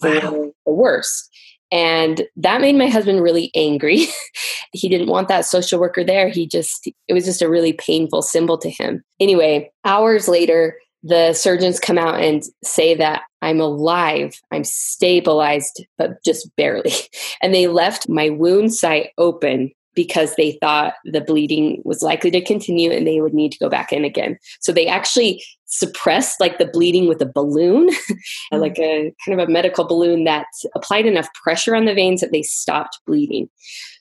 for 0.00 0.10
wow. 0.10 0.52
the 0.66 0.72
worst. 0.72 1.30
And 1.70 2.22
that 2.36 2.60
made 2.60 2.76
my 2.76 2.88
husband 2.88 3.22
really 3.22 3.50
angry. 3.54 4.06
he 4.72 4.88
didn't 4.88 5.08
want 5.08 5.28
that 5.28 5.44
social 5.44 5.80
worker 5.80 6.04
there. 6.04 6.28
He 6.28 6.46
just, 6.46 6.88
it 7.08 7.12
was 7.12 7.24
just 7.24 7.42
a 7.42 7.48
really 7.48 7.72
painful 7.72 8.22
symbol 8.22 8.58
to 8.58 8.70
him. 8.70 9.02
Anyway, 9.18 9.72
hours 9.84 10.28
later, 10.28 10.76
the 11.02 11.32
surgeons 11.34 11.80
come 11.80 11.98
out 11.98 12.20
and 12.20 12.42
say 12.62 12.94
that 12.94 13.22
I'm 13.42 13.60
alive, 13.60 14.40
I'm 14.50 14.64
stabilized, 14.64 15.84
but 15.98 16.22
just 16.24 16.48
barely. 16.56 16.92
And 17.42 17.52
they 17.52 17.66
left 17.66 18.08
my 18.08 18.30
wound 18.30 18.72
site 18.72 19.10
open 19.18 19.70
because 19.94 20.34
they 20.34 20.58
thought 20.60 20.94
the 21.04 21.20
bleeding 21.20 21.80
was 21.84 22.02
likely 22.02 22.30
to 22.30 22.40
continue 22.40 22.90
and 22.90 23.06
they 23.06 23.20
would 23.20 23.34
need 23.34 23.52
to 23.52 23.58
go 23.58 23.68
back 23.68 23.92
in 23.92 24.04
again. 24.04 24.38
So 24.60 24.72
they 24.72 24.86
actually 24.86 25.42
suppressed 25.66 26.40
like 26.40 26.58
the 26.58 26.66
bleeding 26.66 27.08
with 27.08 27.20
a 27.20 27.26
balloon, 27.26 27.88
mm-hmm. 28.10 28.58
like 28.58 28.78
a 28.78 29.12
kind 29.24 29.40
of 29.40 29.48
a 29.48 29.50
medical 29.50 29.84
balloon 29.84 30.24
that 30.24 30.46
applied 30.74 31.06
enough 31.06 31.28
pressure 31.42 31.74
on 31.74 31.84
the 31.84 31.94
veins 31.94 32.20
that 32.20 32.32
they 32.32 32.42
stopped 32.42 32.98
bleeding. 33.06 33.48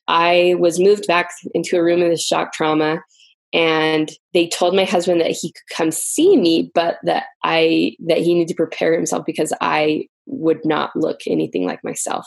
I 0.07 0.55
was 0.59 0.79
moved 0.79 1.07
back 1.07 1.29
into 1.53 1.77
a 1.77 1.83
room 1.83 2.01
in 2.01 2.09
the 2.09 2.17
shock 2.17 2.53
trauma 2.53 3.01
and 3.53 4.11
they 4.33 4.47
told 4.47 4.75
my 4.75 4.83
husband 4.83 5.21
that 5.21 5.31
he 5.31 5.51
could 5.51 5.75
come 5.75 5.91
see 5.91 6.35
me 6.37 6.71
but 6.73 6.97
that 7.03 7.25
I 7.43 7.95
that 8.07 8.17
he 8.17 8.33
needed 8.33 8.49
to 8.49 8.55
prepare 8.55 8.93
himself 8.93 9.25
because 9.25 9.53
I 9.61 10.07
would 10.25 10.63
not 10.65 10.95
look 10.95 11.21
anything 11.27 11.65
like 11.65 11.83
myself. 11.83 12.25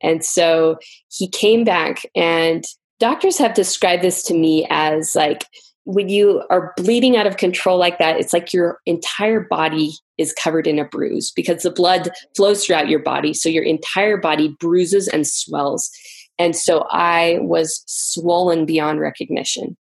And 0.00 0.24
so 0.24 0.76
he 1.10 1.28
came 1.28 1.64
back 1.64 2.02
and 2.14 2.64
doctors 3.00 3.38
have 3.38 3.54
described 3.54 4.02
this 4.02 4.22
to 4.24 4.34
me 4.34 4.66
as 4.70 5.14
like 5.14 5.46
when 5.84 6.08
you 6.08 6.42
are 6.50 6.72
bleeding 6.76 7.16
out 7.16 7.26
of 7.26 7.36
control 7.36 7.78
like 7.78 7.98
that, 7.98 8.18
it's 8.18 8.32
like 8.32 8.52
your 8.52 8.80
entire 8.86 9.40
body 9.40 9.92
is 10.16 10.32
covered 10.32 10.66
in 10.66 10.78
a 10.78 10.84
bruise 10.84 11.30
because 11.30 11.62
the 11.62 11.70
blood 11.70 12.10
flows 12.36 12.64
throughout 12.64 12.88
your 12.88 13.00
body. 13.00 13.34
So 13.34 13.48
your 13.48 13.64
entire 13.64 14.16
body 14.16 14.54
bruises 14.58 15.08
and 15.08 15.26
swells. 15.26 15.90
And 16.38 16.56
so 16.56 16.86
I 16.90 17.38
was 17.42 17.82
swollen 17.86 18.64
beyond 18.64 19.00
recognition. 19.00 19.76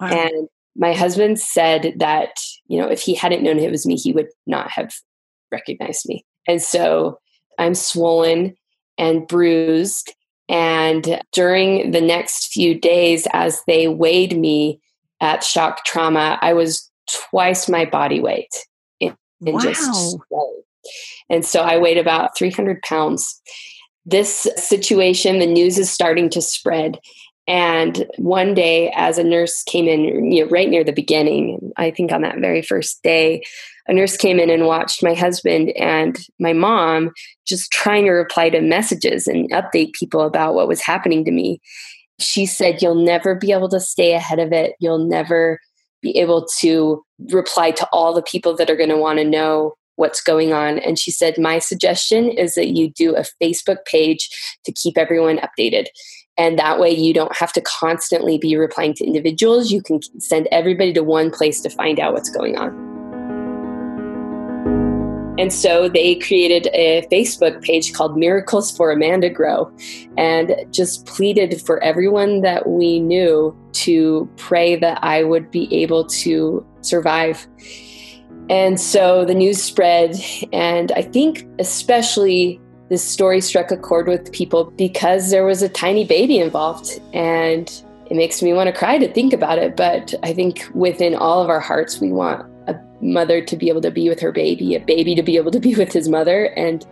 Wow. 0.00 0.08
And 0.08 0.48
my 0.74 0.94
husband 0.94 1.38
said 1.38 1.94
that, 1.98 2.30
you 2.66 2.80
know, 2.80 2.88
if 2.88 3.00
he 3.02 3.14
hadn't 3.14 3.42
known 3.42 3.58
it 3.58 3.70
was 3.70 3.86
me, 3.86 3.96
he 3.96 4.12
would 4.12 4.28
not 4.46 4.70
have 4.70 4.94
recognized 5.50 6.08
me. 6.08 6.24
And 6.48 6.62
so 6.62 7.20
I'm 7.58 7.74
swollen 7.74 8.56
and 8.96 9.28
bruised. 9.28 10.14
And 10.48 11.22
during 11.32 11.92
the 11.92 12.00
next 12.00 12.52
few 12.52 12.78
days, 12.78 13.26
as 13.32 13.62
they 13.66 13.88
weighed 13.88 14.38
me 14.38 14.80
at 15.20 15.44
shock 15.44 15.84
trauma, 15.84 16.38
I 16.42 16.52
was 16.52 16.90
twice 17.30 17.68
my 17.68 17.84
body 17.84 18.20
weight 18.20 18.54
in, 19.00 19.16
in 19.44 19.54
wow. 19.54 19.60
just 19.60 20.16
and 21.28 21.44
so 21.44 21.62
I 21.62 21.78
weighed 21.78 21.98
about 21.98 22.36
300 22.36 22.82
pounds. 22.82 23.40
This 24.04 24.48
situation, 24.56 25.38
the 25.38 25.46
news 25.46 25.78
is 25.78 25.90
starting 25.90 26.28
to 26.30 26.42
spread. 26.42 26.98
And 27.48 28.06
one 28.18 28.54
day, 28.54 28.92
as 28.94 29.18
a 29.18 29.24
nurse 29.24 29.62
came 29.64 29.88
in, 29.88 30.30
you 30.30 30.44
know, 30.44 30.50
right 30.50 30.68
near 30.68 30.84
the 30.84 30.92
beginning, 30.92 31.72
I 31.76 31.90
think 31.90 32.12
on 32.12 32.22
that 32.22 32.38
very 32.38 32.62
first 32.62 33.02
day, 33.02 33.42
a 33.88 33.92
nurse 33.92 34.16
came 34.16 34.38
in 34.38 34.50
and 34.50 34.66
watched 34.66 35.02
my 35.02 35.14
husband 35.14 35.70
and 35.70 36.18
my 36.38 36.52
mom 36.52 37.10
just 37.46 37.70
trying 37.72 38.04
to 38.04 38.12
reply 38.12 38.50
to 38.50 38.60
messages 38.60 39.26
and 39.26 39.50
update 39.50 39.92
people 39.92 40.22
about 40.22 40.54
what 40.54 40.68
was 40.68 40.80
happening 40.80 41.24
to 41.24 41.30
me. 41.30 41.60
She 42.20 42.46
said, 42.46 42.80
You'll 42.80 43.04
never 43.04 43.34
be 43.34 43.52
able 43.52 43.68
to 43.70 43.80
stay 43.80 44.12
ahead 44.14 44.38
of 44.38 44.52
it. 44.52 44.74
You'll 44.78 45.06
never 45.06 45.58
be 46.00 46.16
able 46.18 46.46
to 46.58 47.04
reply 47.30 47.70
to 47.72 47.88
all 47.92 48.12
the 48.12 48.22
people 48.22 48.54
that 48.56 48.70
are 48.70 48.76
going 48.76 48.88
to 48.88 48.96
want 48.96 49.18
to 49.18 49.24
know 49.24 49.74
what's 49.96 50.20
going 50.20 50.52
on. 50.52 50.78
And 50.78 50.98
she 50.98 51.10
said, 51.10 51.38
My 51.38 51.58
suggestion 51.58 52.30
is 52.30 52.54
that 52.54 52.68
you 52.68 52.90
do 52.90 53.16
a 53.16 53.24
Facebook 53.42 53.84
page 53.86 54.28
to 54.64 54.72
keep 54.72 54.96
everyone 54.96 55.38
updated. 55.38 55.86
And 56.38 56.58
that 56.58 56.78
way, 56.78 56.90
you 56.90 57.12
don't 57.12 57.36
have 57.36 57.52
to 57.54 57.60
constantly 57.60 58.38
be 58.38 58.56
replying 58.56 58.94
to 58.94 59.04
individuals. 59.04 59.70
You 59.70 59.82
can 59.82 60.00
send 60.18 60.48
everybody 60.50 60.92
to 60.94 61.02
one 61.02 61.30
place 61.30 61.60
to 61.60 61.70
find 61.70 62.00
out 62.00 62.14
what's 62.14 62.30
going 62.30 62.56
on. 62.56 62.91
And 65.42 65.52
so 65.52 65.88
they 65.88 66.14
created 66.14 66.68
a 66.72 67.04
Facebook 67.10 67.62
page 67.62 67.92
called 67.94 68.16
Miracles 68.16 68.70
for 68.70 68.92
Amanda 68.92 69.28
Groh 69.28 69.72
and 70.16 70.54
just 70.70 71.04
pleaded 71.04 71.60
for 71.60 71.82
everyone 71.82 72.42
that 72.42 72.68
we 72.68 73.00
knew 73.00 73.52
to 73.72 74.30
pray 74.36 74.76
that 74.76 75.02
I 75.02 75.24
would 75.24 75.50
be 75.50 75.66
able 75.74 76.04
to 76.04 76.64
survive. 76.82 77.44
And 78.50 78.80
so 78.80 79.24
the 79.24 79.34
news 79.34 79.60
spread, 79.60 80.14
and 80.52 80.92
I 80.92 81.02
think 81.02 81.44
especially 81.58 82.60
this 82.88 83.02
story 83.02 83.40
struck 83.40 83.72
a 83.72 83.76
chord 83.76 84.06
with 84.06 84.32
people 84.32 84.70
because 84.76 85.32
there 85.32 85.44
was 85.44 85.60
a 85.60 85.68
tiny 85.68 86.04
baby 86.04 86.38
involved. 86.38 87.00
And 87.12 87.68
it 88.06 88.14
makes 88.14 88.42
me 88.42 88.52
want 88.52 88.68
to 88.68 88.72
cry 88.72 88.96
to 88.96 89.12
think 89.12 89.32
about 89.32 89.58
it. 89.58 89.74
But 89.74 90.14
I 90.22 90.34
think 90.34 90.70
within 90.72 91.16
all 91.16 91.42
of 91.42 91.48
our 91.48 91.58
hearts, 91.58 92.00
we 92.00 92.12
want 92.12 92.46
a 92.66 92.76
mother 93.00 93.40
to 93.44 93.56
be 93.56 93.68
able 93.68 93.80
to 93.80 93.90
be 93.90 94.08
with 94.08 94.20
her 94.20 94.32
baby, 94.32 94.74
a 94.74 94.80
baby 94.80 95.14
to 95.14 95.22
be 95.22 95.36
able 95.36 95.50
to 95.50 95.60
be 95.60 95.74
with 95.74 95.92
his 95.92 96.08
mother, 96.08 96.46
and 96.56 96.86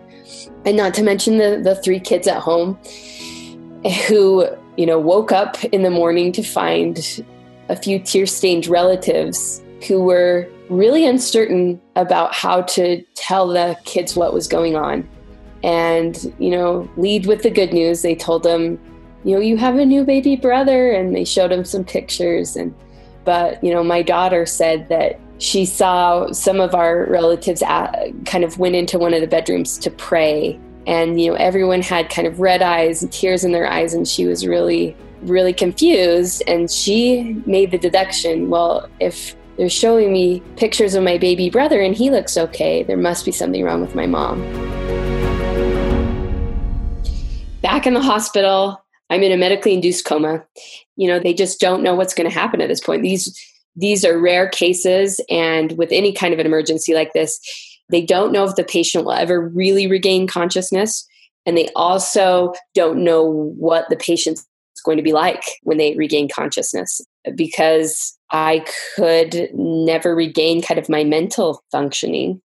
and 0.65 0.77
not 0.77 0.95
to 0.95 1.03
mention 1.03 1.39
the 1.39 1.61
the 1.63 1.75
three 1.77 2.01
kids 2.01 2.27
at 2.27 2.41
home 2.41 2.79
who 4.07 4.47
you 4.77 4.87
know 4.87 4.99
woke 4.99 5.33
up 5.33 5.63
in 5.65 5.83
the 5.83 5.91
morning 5.91 6.33
to 6.33 6.43
find 6.43 7.25
a 7.69 7.77
few 7.77 7.99
tear 7.99 8.27
stained 8.27 8.67
relatives 8.67 9.63
who 9.87 10.03
were 10.03 10.49
really 10.69 11.07
uncertain 11.07 11.81
about 11.97 12.35
how 12.35 12.63
to 12.63 13.03
tell 13.15 13.49
the 13.49 13.77
kids 13.85 14.15
what 14.15 14.33
was 14.33 14.47
going 14.47 14.77
on. 14.77 15.09
And 15.63 16.35
you 16.39 16.51
know 16.51 16.91
lead 16.97 17.27
with 17.27 17.43
the 17.43 17.51
good 17.51 17.73
news. 17.73 18.03
They 18.03 18.15
told 18.15 18.43
them 18.43 18.79
you 19.25 19.35
know 19.35 19.41
you 19.41 19.57
have 19.57 19.77
a 19.77 19.85
new 19.85 20.05
baby 20.05 20.37
brother 20.37 20.91
and 20.93 21.15
they 21.15 21.25
showed 21.25 21.53
him 21.53 21.65
some 21.65 21.85
pictures. 21.85 22.57
And 22.57 22.75
but 23.25 23.63
you 23.63 23.73
know 23.73 23.85
my 23.85 24.03
daughter 24.03 24.47
said 24.47 24.89
that 24.89 25.21
she 25.41 25.65
saw 25.65 26.31
some 26.33 26.61
of 26.61 26.75
our 26.75 27.07
relatives 27.07 27.63
at, 27.63 28.13
kind 28.27 28.45
of 28.45 28.59
went 28.59 28.77
into 28.77 28.99
one 28.99 29.15
of 29.15 29.21
the 29.21 29.27
bedrooms 29.27 29.79
to 29.79 29.91
pray 29.91 30.59
and 30.87 31.21
you 31.21 31.31
know 31.31 31.37
everyone 31.37 31.83
had 31.83 32.09
kind 32.09 32.27
of 32.27 32.41
red 32.41 32.63
eyes 32.63 33.03
and 33.03 33.13
tears 33.13 33.45
in 33.45 33.53
their 33.53 33.67
eyes 33.67 33.93
and 33.93 34.07
she 34.07 34.27
was 34.27 34.47
really 34.47 34.97
really 35.23 35.53
confused 35.53 36.43
and 36.47 36.71
she 36.71 37.35
made 37.45 37.71
the 37.71 37.79
deduction 37.79 38.49
well 38.49 38.89
if 39.01 39.37
they're 39.57 39.69
showing 39.69 40.13
me 40.13 40.41
pictures 40.57 40.95
of 40.95 41.05
my 41.05 41.19
baby 41.19 41.51
brother 41.51 41.81
and 41.81 41.95
he 41.95 42.11
looks 42.11 42.39
okay 42.39 42.83
there 42.83 42.97
must 42.97 43.25
be 43.25 43.33
something 43.33 43.63
wrong 43.63 43.81
with 43.81 43.95
my 43.95 44.07
mom 44.07 44.41
back 47.63 47.87
in 47.87 47.95
the 47.95 48.01
hospital. 48.01 48.83
I'm 49.09 49.23
in 49.23 49.33
a 49.33 49.37
medically 49.37 49.75
induced 49.75 50.05
coma. 50.05 50.45
You 50.97 51.09
know, 51.09 51.19
they 51.19 51.35
just 51.35 51.61
don't 51.61 51.83
know 51.83 51.95
what's 51.95 52.15
going 52.15 52.29
to 52.29 52.35
happen 52.35 52.61
at 52.61 52.69
this 52.69 52.81
point. 52.81 53.03
These 53.03 53.39
these 53.77 54.05
are 54.05 54.19
rare 54.19 54.49
cases 54.49 55.21
and 55.31 55.73
with 55.73 55.91
any 55.93 56.13
kind 56.13 56.35
of 56.35 56.41
an 56.41 56.47
emergency 56.47 56.95
like 56.95 57.13
this, 57.13 57.39
they 57.91 58.05
don't 58.05 58.33
know 58.33 58.45
if 58.45 58.57
the 58.57 58.65
patient 58.65 59.05
will 59.05 59.13
ever 59.13 59.49
really 59.49 59.87
regain 59.87 60.27
consciousness 60.27 61.07
and 61.47 61.57
they 61.57 61.69
also 61.75 62.53
don't 62.75 63.03
know 63.03 63.25
what 63.57 63.89
the 63.89 63.97
patient's 63.97 64.47
going 64.85 64.97
to 64.97 65.03
be 65.03 65.13
like 65.13 65.43
when 65.63 65.79
they 65.79 65.95
regain 65.97 66.29
consciousness 66.29 67.01
because 67.35 68.17
I 68.31 68.65
could 68.95 69.51
never 69.53 70.15
regain 70.15 70.63
kind 70.63 70.79
of 70.79 70.89
my 70.89 71.05
mental 71.05 71.63
functioning 71.71 72.41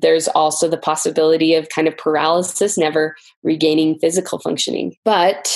there's 0.00 0.28
also 0.28 0.68
the 0.68 0.78
possibility 0.78 1.54
of 1.54 1.68
kind 1.70 1.88
of 1.88 1.96
paralysis, 1.96 2.78
never 2.78 3.16
regaining 3.42 3.98
physical 3.98 4.38
functioning. 4.38 4.94
But 5.04 5.52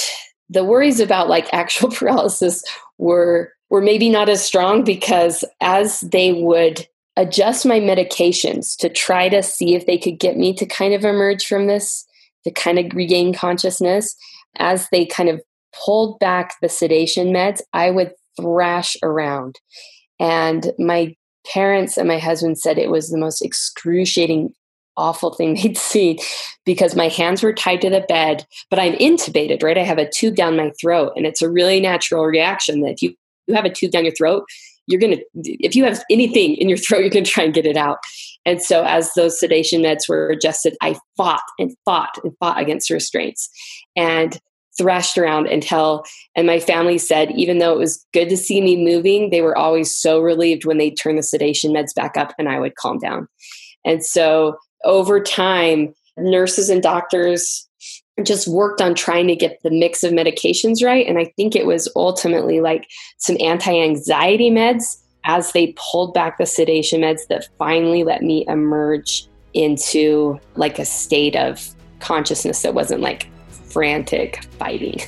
the 0.49 0.65
worries 0.65 1.01
about 1.01 1.29
like 1.29 1.49
actual 1.53 1.91
paralysis 1.91 2.63
were 2.99 3.53
were 3.73 3.81
maybe 3.81 4.11
not 4.11 4.29
as 4.29 4.45
strong 4.45 4.85
because 4.85 5.45
as 5.63 6.01
they 6.01 6.31
would 6.31 6.87
adjust 7.17 7.65
my 7.65 7.81
medications 7.81 8.77
to 8.77 8.91
try 8.91 9.31
to 9.31 9.43
see 9.43 9.75
if 9.75 9.87
they 9.87 9.97
could 9.97 10.19
get 10.19 10.37
me 10.37 10.53
to 10.53 10.67
kind 10.67 10.93
of 10.93 11.07
emerge 11.07 11.47
from 11.47 11.69
this, 11.69 12.07
to 12.45 12.51
kind 12.51 12.79
of 12.79 12.95
regain 12.95 13.33
consciousness, 13.33 14.15
as 14.59 14.91
they 14.91 15.07
kind 15.07 15.31
of 15.31 15.41
pulled 15.87 16.19
back 16.19 16.53
the 16.61 16.69
sedation 16.69 17.29
meds, 17.29 17.63
I 17.73 17.91
would 17.91 18.13
thrash 18.39 18.95
around. 19.03 19.59
And 20.21 20.71
my 20.79 21.17
parents 21.51 21.97
and 21.97 22.07
my 22.07 22.19
husband 22.19 22.59
said 22.59 22.77
it 22.77 22.91
was 22.91 23.09
the 23.09 23.17
most 23.17 23.41
excruciating 23.41 24.53
awful 24.99 25.33
thing 25.33 25.55
they'd 25.63 25.79
seen 25.79 26.19
because 26.67 26.95
my 26.95 27.09
hands 27.09 27.43
were 27.43 27.55
tied 27.55 27.81
to 27.81 27.89
the 27.89 28.05
bed 28.11 28.47
but 28.69 28.79
i'm 28.79 28.93
intubated 28.97 29.63
right 29.63 29.79
i 29.79 29.83
have 29.83 29.97
a 29.97 30.11
tube 30.11 30.35
down 30.35 30.55
my 30.55 30.71
throat 30.79 31.15
and 31.17 31.25
it's 31.25 31.41
a 31.41 31.49
really 31.49 31.81
natural 31.81 32.27
reaction 32.27 32.83
that 32.83 32.91
if 32.91 33.01
you, 33.01 33.15
you 33.47 33.55
have 33.55 33.65
a 33.65 33.71
tube 33.71 33.93
down 33.93 34.05
your 34.05 34.15
throat 34.15 34.45
you're 34.87 35.01
going 35.01 35.17
to 35.17 35.25
if 35.35 35.77
you 35.77 35.85
have 35.85 36.03
anything 36.11 36.55
in 36.57 36.69
your 36.69 36.79
throat 36.79 37.01
you're 37.01 37.11
going 37.11 37.25
to 37.25 37.31
try 37.31 37.45
and 37.45 37.55
get 37.55 37.67
it 37.67 37.77
out. 37.77 37.99
And 38.45 38.61
so 38.61 38.83
as 38.85 39.13
those 39.15 39.39
sedation 39.39 39.83
meds 39.83 40.09
were 40.09 40.29
adjusted 40.29 40.75
i 40.83 40.97
fought 41.17 41.43
and 41.59 41.75
fought 41.85 42.19
and 42.23 42.33
fought 42.39 42.61
against 42.61 42.91
restraints 42.91 43.49
and 43.97 44.39
thrashed 44.79 45.19
around 45.19 45.47
until 45.47 46.05
and 46.35 46.47
my 46.47 46.59
family 46.59 46.97
said 46.99 47.31
even 47.33 47.59
though 47.59 47.73
it 47.73 47.79
was 47.79 48.05
good 48.15 48.29
to 48.31 48.37
see 48.37 48.61
me 48.61 48.83
moving 48.83 49.31
they 49.31 49.43
were 49.43 49.57
always 49.57 49.95
so 49.95 50.21
relieved 50.21 50.65
when 50.65 50.79
they 50.79 50.91
turned 50.91 51.19
the 51.19 51.23
sedation 51.23 51.73
meds 51.73 51.95
back 51.95 52.17
up 52.17 52.33
and 52.39 52.49
i 52.49 52.59
would 52.59 52.75
calm 52.77 52.99
down. 52.99 53.29
And 53.85 54.05
so 54.05 54.57
over 54.85 55.21
time 55.21 55.95
nurses 56.17 56.69
and 56.69 56.83
doctors 56.83 57.69
just 58.25 58.47
worked 58.47 58.81
on 58.81 58.95
trying 58.95 59.27
to 59.27 59.37
get 59.37 59.59
the 59.63 59.71
mix 59.71 60.05
of 60.05 60.13
medications 60.13 60.85
right 60.85 61.07
and 61.07 61.19
i 61.19 61.25
think 61.37 61.57
it 61.57 61.67
was 61.67 61.89
ultimately 61.97 62.61
like 62.61 62.87
some 63.17 63.37
anti-anxiety 63.41 64.51
meds 64.51 64.99
as 65.25 65.53
they 65.53 65.75
pulled 65.77 66.13
back 66.13 66.37
the 66.39 66.47
sedation 66.47 67.01
meds 67.01 67.27
that 67.29 67.49
finally 67.59 68.05
let 68.05 68.23
me 68.23 68.45
emerge 68.49 69.27
into 69.55 70.39
like 70.57 70.79
a 70.79 70.85
state 70.85 71.37
of 71.37 71.75
consciousness 72.01 72.63
that 72.63 72.75
wasn't 72.75 73.01
like 73.01 73.29
frantic 73.73 74.45
fighting. 74.59 75.01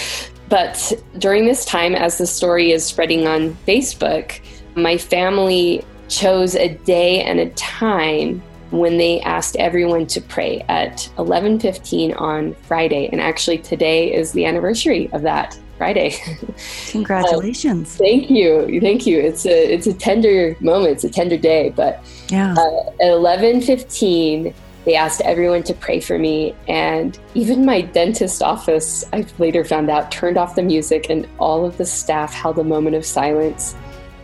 but 0.48 0.92
during 1.18 1.46
this 1.46 1.64
time, 1.64 1.94
as 1.94 2.18
the 2.18 2.26
story 2.26 2.72
is 2.72 2.84
spreading 2.84 3.26
on 3.26 3.54
Facebook, 3.66 4.40
my 4.74 4.96
family 4.96 5.84
chose 6.08 6.54
a 6.54 6.74
day 6.84 7.22
and 7.22 7.40
a 7.40 7.48
time 7.50 8.42
when 8.70 8.98
they 8.98 9.20
asked 9.22 9.56
everyone 9.56 10.06
to 10.06 10.20
pray 10.20 10.64
at 10.68 11.08
11:15 11.18 12.14
on 12.20 12.54
Friday 12.62 13.08
and 13.10 13.20
actually 13.20 13.58
today 13.58 14.12
is 14.12 14.32
the 14.32 14.44
anniversary 14.44 15.10
of 15.12 15.22
that 15.22 15.58
Friday. 15.76 16.14
Congratulations. 16.90 17.94
uh, 17.94 18.04
thank 18.04 18.30
you. 18.30 18.80
Thank 18.80 19.06
you. 19.06 19.18
It's 19.18 19.46
a 19.46 19.72
it's 19.72 19.86
a 19.86 19.94
tender 19.94 20.56
moment, 20.60 20.92
it's 20.92 21.04
a 21.04 21.10
tender 21.10 21.36
day, 21.36 21.72
but 21.74 22.04
yeah. 22.28 22.54
Uh, 22.56 22.90
at 23.00 23.10
11:15 23.10 24.54
they 24.84 24.94
asked 24.94 25.20
everyone 25.22 25.62
to 25.64 25.74
pray 25.74 26.00
for 26.00 26.18
me. 26.18 26.54
And 26.66 27.18
even 27.34 27.66
my 27.66 27.82
dentist 27.82 28.42
office, 28.42 29.04
I 29.12 29.26
later 29.38 29.62
found 29.62 29.90
out, 29.90 30.10
turned 30.10 30.38
off 30.38 30.54
the 30.54 30.62
music, 30.62 31.10
and 31.10 31.28
all 31.38 31.66
of 31.66 31.76
the 31.76 31.84
staff 31.84 32.32
held 32.32 32.58
a 32.58 32.64
moment 32.64 32.96
of 32.96 33.04
silence. 33.04 33.74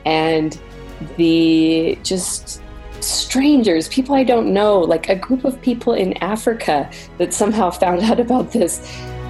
and 0.06 0.59
the 1.16 1.98
just 2.02 2.62
strangers, 3.00 3.88
people 3.88 4.14
I 4.14 4.24
don't 4.24 4.52
know, 4.52 4.78
like 4.80 5.09
a 5.09 5.16
group 5.16 5.44
of 5.44 5.61
people 5.62 5.92
in 5.94 6.16
Africa 6.22 6.90
that 7.18 7.32
somehow 7.35 7.70
found 7.82 8.02
out 8.02 8.20
about 8.20 8.52
this, 8.52 8.80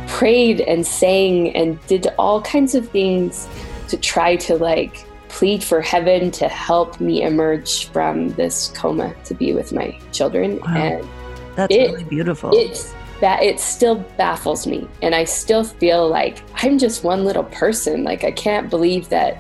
prayed 0.07 0.61
and 0.61 0.87
sang 0.87 1.55
and 1.57 1.85
did 1.87 2.07
all 2.19 2.41
kinds 2.43 2.75
of 2.75 2.89
things 2.91 3.49
to 3.89 3.97
try 3.97 4.37
to 4.37 4.57
like 4.57 5.05
plead 5.29 5.63
for 5.63 5.81
heaven 5.81 6.31
to 6.31 6.49
help 6.49 7.01
me 7.01 7.23
emerge 7.23 7.89
from 7.91 8.29
this 8.31 8.73
coma 8.77 9.15
to 9.25 9.35
be 9.35 9.53
with 9.53 9.73
my 9.73 9.99
children. 10.13 10.59
Wow. 10.61 10.77
And 10.77 11.09
That's 11.57 11.75
it- 11.75 11.91
really 11.91 12.05
beautiful. 12.05 12.51
it's 12.53 12.95
that 13.21 13.43
it 13.43 13.59
still 13.59 13.95
baffles 14.19 14.67
me 14.67 14.87
and 15.01 15.15
i 15.15 15.25
still 15.25 15.65
feel 15.65 16.07
like 16.07 16.43
i'm 16.57 16.77
just 16.77 17.03
one 17.03 17.25
little 17.25 17.45
person 17.45 18.05
like 18.05 18.25
i 18.25 18.31
can't 18.31 18.69
believe 18.69 19.09
that 19.09 19.39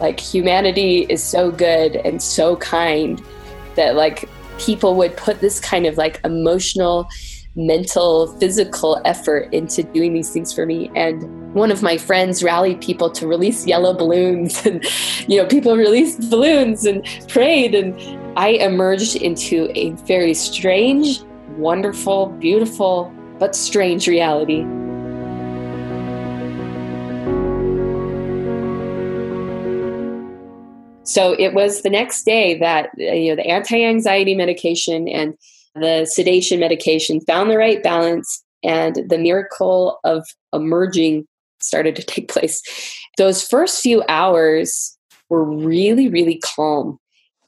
like 0.00 0.18
humanity 0.18 1.00
is 1.10 1.22
so 1.22 1.50
good 1.50 1.96
and 1.96 2.22
so 2.22 2.56
kind 2.56 3.22
that 3.78 3.94
like 3.94 4.28
people 4.58 4.94
would 4.96 5.16
put 5.16 5.40
this 5.40 5.58
kind 5.60 5.86
of 5.86 5.96
like 5.96 6.20
emotional 6.24 7.08
mental 7.56 8.28
physical 8.38 9.00
effort 9.04 9.52
into 9.52 9.82
doing 9.82 10.12
these 10.12 10.30
things 10.30 10.52
for 10.52 10.64
me 10.64 10.90
and 10.94 11.24
one 11.54 11.72
of 11.72 11.82
my 11.82 11.96
friends 11.96 12.44
rallied 12.44 12.80
people 12.80 13.10
to 13.10 13.26
release 13.26 13.66
yellow 13.66 13.92
balloons 13.92 14.64
and 14.66 14.84
you 15.26 15.40
know 15.40 15.46
people 15.46 15.76
released 15.76 16.30
balloons 16.30 16.84
and 16.84 17.04
prayed 17.28 17.74
and 17.74 17.98
i 18.38 18.50
emerged 18.50 19.16
into 19.16 19.68
a 19.74 19.90
very 20.06 20.34
strange 20.34 21.20
wonderful 21.56 22.26
beautiful 22.38 23.12
but 23.38 23.54
strange 23.54 24.08
reality. 24.08 24.64
So 31.08 31.34
it 31.38 31.54
was 31.54 31.80
the 31.80 31.90
next 31.90 32.24
day 32.24 32.58
that 32.58 32.90
uh, 33.00 33.12
you 33.12 33.30
know 33.30 33.36
the 33.36 33.48
anti-anxiety 33.48 34.34
medication 34.34 35.08
and 35.08 35.34
the 35.74 36.04
sedation 36.04 36.60
medication 36.60 37.20
found 37.22 37.50
the 37.50 37.56
right 37.56 37.82
balance 37.82 38.44
and 38.62 38.96
the 39.08 39.18
miracle 39.18 40.00
of 40.04 40.26
emerging 40.52 41.26
started 41.60 41.96
to 41.96 42.02
take 42.14 42.28
place. 42.28 42.62
Those 43.16 43.42
first 43.42 43.82
few 43.82 44.04
hours 44.08 44.96
were 45.30 45.44
really 45.44 46.08
really 46.08 46.40
calm 46.44 46.98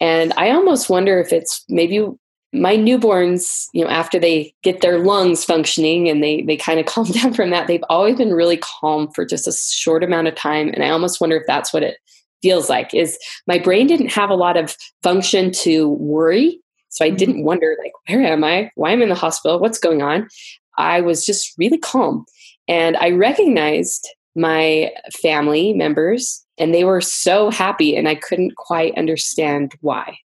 and 0.00 0.32
I 0.36 0.50
almost 0.50 0.88
wonder 0.88 1.20
if 1.20 1.32
it's 1.32 1.62
maybe 1.68 2.06
my 2.52 2.76
newborns, 2.76 3.66
you 3.72 3.84
know, 3.84 3.90
after 3.90 4.18
they 4.18 4.54
get 4.62 4.80
their 4.80 4.98
lungs 4.98 5.44
functioning 5.44 6.08
and 6.08 6.22
they 6.22 6.40
they 6.42 6.56
kind 6.56 6.80
of 6.80 6.86
calm 6.94 7.06
down 7.06 7.34
from 7.34 7.50
that, 7.50 7.66
they've 7.66 7.84
always 7.90 8.16
been 8.16 8.32
really 8.32 8.56
calm 8.56 9.10
for 9.12 9.26
just 9.26 9.46
a 9.46 9.52
short 9.52 10.02
amount 10.02 10.28
of 10.28 10.34
time. 10.34 10.70
And 10.70 10.82
I 10.82 10.88
almost 10.88 11.20
wonder 11.20 11.36
if 11.36 11.46
that's 11.46 11.74
what 11.74 11.82
it 11.82 11.98
feels 12.42 12.68
like. 12.68 12.94
Is 12.94 13.18
my 13.46 13.58
brain 13.58 13.86
didn't 13.86 14.12
have 14.12 14.30
a 14.30 14.34
lot 14.34 14.56
of 14.56 14.76
function 15.02 15.50
to 15.52 15.90
worry, 15.90 16.60
so 16.88 17.04
I 17.04 17.08
mm-hmm. 17.08 17.16
didn't 17.16 17.44
wonder 17.44 17.76
like, 17.82 17.92
where 18.08 18.22
am 18.22 18.44
I? 18.44 18.70
Why 18.74 18.92
am 18.92 19.00
I 19.00 19.04
in 19.04 19.08
the 19.08 19.14
hospital? 19.14 19.58
What's 19.58 19.78
going 19.78 20.02
on? 20.02 20.28
I 20.78 21.00
was 21.00 21.24
just 21.24 21.54
really 21.58 21.78
calm, 21.78 22.24
and 22.68 22.96
I 22.96 23.10
recognized 23.10 24.08
my 24.36 24.92
family 25.22 25.72
members, 25.72 26.44
and 26.56 26.74
they 26.74 26.84
were 26.84 27.00
so 27.00 27.50
happy, 27.50 27.96
and 27.96 28.08
I 28.08 28.14
couldn't 28.14 28.56
quite 28.56 28.96
understand 28.96 29.74
why 29.80 30.16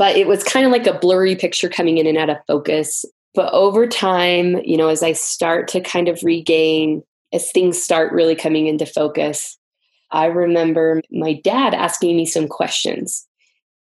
but 0.00 0.16
it 0.16 0.26
was 0.26 0.42
kind 0.42 0.64
of 0.64 0.72
like 0.72 0.86
a 0.86 0.98
blurry 0.98 1.36
picture 1.36 1.68
coming 1.68 1.98
in 1.98 2.06
and 2.06 2.16
out 2.16 2.30
of 2.30 2.38
focus. 2.46 3.04
But 3.34 3.52
over 3.52 3.86
time, 3.86 4.56
you 4.64 4.78
know, 4.78 4.88
as 4.88 5.02
I 5.02 5.12
start 5.12 5.68
to 5.68 5.80
kind 5.82 6.08
of 6.08 6.22
regain, 6.22 7.02
as 7.34 7.52
things 7.52 7.80
start 7.80 8.10
really 8.10 8.34
coming 8.34 8.66
into 8.66 8.86
focus, 8.86 9.58
I 10.12 10.26
remember 10.26 11.02
my 11.10 11.34
dad 11.44 11.74
asking 11.74 12.16
me 12.16 12.26
some 12.26 12.48
questions. 12.48 13.26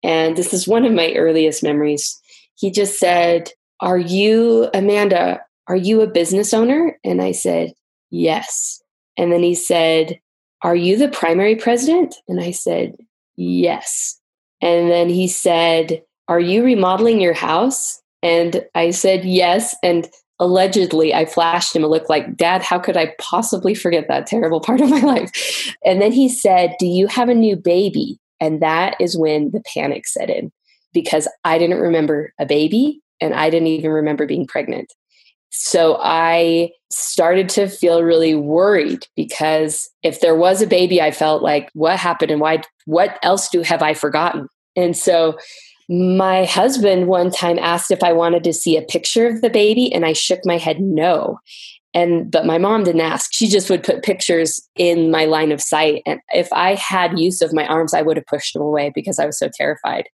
And 0.03 0.37
this 0.37 0.53
is 0.53 0.67
one 0.67 0.85
of 0.85 0.93
my 0.93 1.13
earliest 1.13 1.63
memories. 1.63 2.19
He 2.55 2.71
just 2.71 2.99
said, 2.99 3.51
Are 3.79 3.97
you, 3.97 4.69
Amanda, 4.73 5.41
are 5.67 5.75
you 5.75 6.01
a 6.01 6.07
business 6.07 6.53
owner? 6.53 6.97
And 7.03 7.21
I 7.21 7.31
said, 7.31 7.73
Yes. 8.11 8.81
And 9.17 9.31
then 9.31 9.41
he 9.41 9.55
said, 9.55 10.19
Are 10.61 10.75
you 10.75 10.97
the 10.97 11.09
primary 11.09 11.55
president? 11.55 12.15
And 12.27 12.39
I 12.39 12.51
said, 12.51 12.95
Yes. 13.35 14.19
And 14.61 14.89
then 14.89 15.09
he 15.09 15.27
said, 15.27 16.03
Are 16.27 16.39
you 16.39 16.63
remodeling 16.63 17.19
your 17.19 17.33
house? 17.33 18.01
And 18.21 18.65
I 18.75 18.91
said, 18.91 19.25
Yes. 19.25 19.75
And 19.83 20.07
allegedly, 20.39 21.13
I 21.13 21.25
flashed 21.25 21.75
him 21.75 21.83
a 21.83 21.87
look 21.87 22.09
like, 22.09 22.35
Dad, 22.35 22.61
how 22.61 22.79
could 22.79 22.97
I 22.97 23.13
possibly 23.19 23.73
forget 23.73 24.07
that 24.07 24.27
terrible 24.27 24.59
part 24.59 24.81
of 24.81 24.89
my 24.89 24.99
life? 25.01 25.75
And 25.83 26.01
then 26.01 26.11
he 26.11 26.29
said, 26.29 26.75
Do 26.79 26.85
you 26.85 27.07
have 27.07 27.29
a 27.29 27.35
new 27.35 27.55
baby? 27.55 28.19
And 28.39 28.61
that 28.61 28.95
is 28.99 29.17
when 29.17 29.51
the 29.51 29.63
panic 29.73 30.07
set 30.07 30.29
in 30.29 30.51
because 30.93 31.27
I 31.43 31.57
didn't 31.57 31.79
remember 31.79 32.33
a 32.39 32.45
baby 32.45 33.01
and 33.21 33.33
I 33.33 33.49
didn't 33.49 33.67
even 33.67 33.91
remember 33.91 34.25
being 34.25 34.45
pregnant. 34.47 34.93
So 35.49 35.97
I 36.01 36.71
started 36.91 37.47
to 37.49 37.67
feel 37.67 38.03
really 38.03 38.35
worried 38.35 39.07
because 39.15 39.89
if 40.03 40.19
there 40.19 40.35
was 40.35 40.61
a 40.61 40.67
baby, 40.67 41.01
I 41.01 41.11
felt 41.11 41.41
like, 41.41 41.69
what 41.73 41.97
happened 41.97 42.31
and 42.31 42.41
why, 42.41 42.61
what 42.85 43.17
else 43.23 43.47
do 43.47 43.61
have 43.61 43.81
I 43.81 43.93
forgotten? 43.93 44.49
And 44.75 44.97
so 44.97 45.37
my 45.89 46.45
husband 46.45 47.07
one 47.07 47.29
time 47.31 47.59
asked 47.59 47.91
if 47.91 48.03
I 48.03 48.11
wanted 48.13 48.43
to 48.45 48.53
see 48.53 48.75
a 48.77 48.81
picture 48.81 49.27
of 49.27 49.41
the 49.41 49.49
baby, 49.49 49.91
and 49.93 50.05
I 50.05 50.13
shook 50.13 50.39
my 50.45 50.57
head 50.57 50.79
no. 50.79 51.39
And 51.93 52.29
but 52.29 52.45
my 52.45 52.57
mom 52.57 52.83
didn't 52.83 53.01
ask. 53.01 53.31
She 53.33 53.47
just 53.47 53.69
would 53.69 53.83
put 53.83 54.03
pictures 54.03 54.59
in 54.75 55.11
my 55.11 55.25
line 55.25 55.51
of 55.53 55.61
sight. 55.61 56.01
And 56.05 56.19
if 56.33 56.51
I 56.51 56.75
had 56.75 57.17
use 57.19 57.41
of 57.41 57.53
my 57.53 57.65
arms, 57.67 57.93
I 57.93 58.01
would 58.01 58.17
have 58.17 58.25
pushed 58.25 58.53
them 58.53 58.63
away 58.63 58.91
because 58.93 59.17
I 59.17 59.25
was 59.25 59.39
so 59.39 59.49
terrified. 59.53 60.09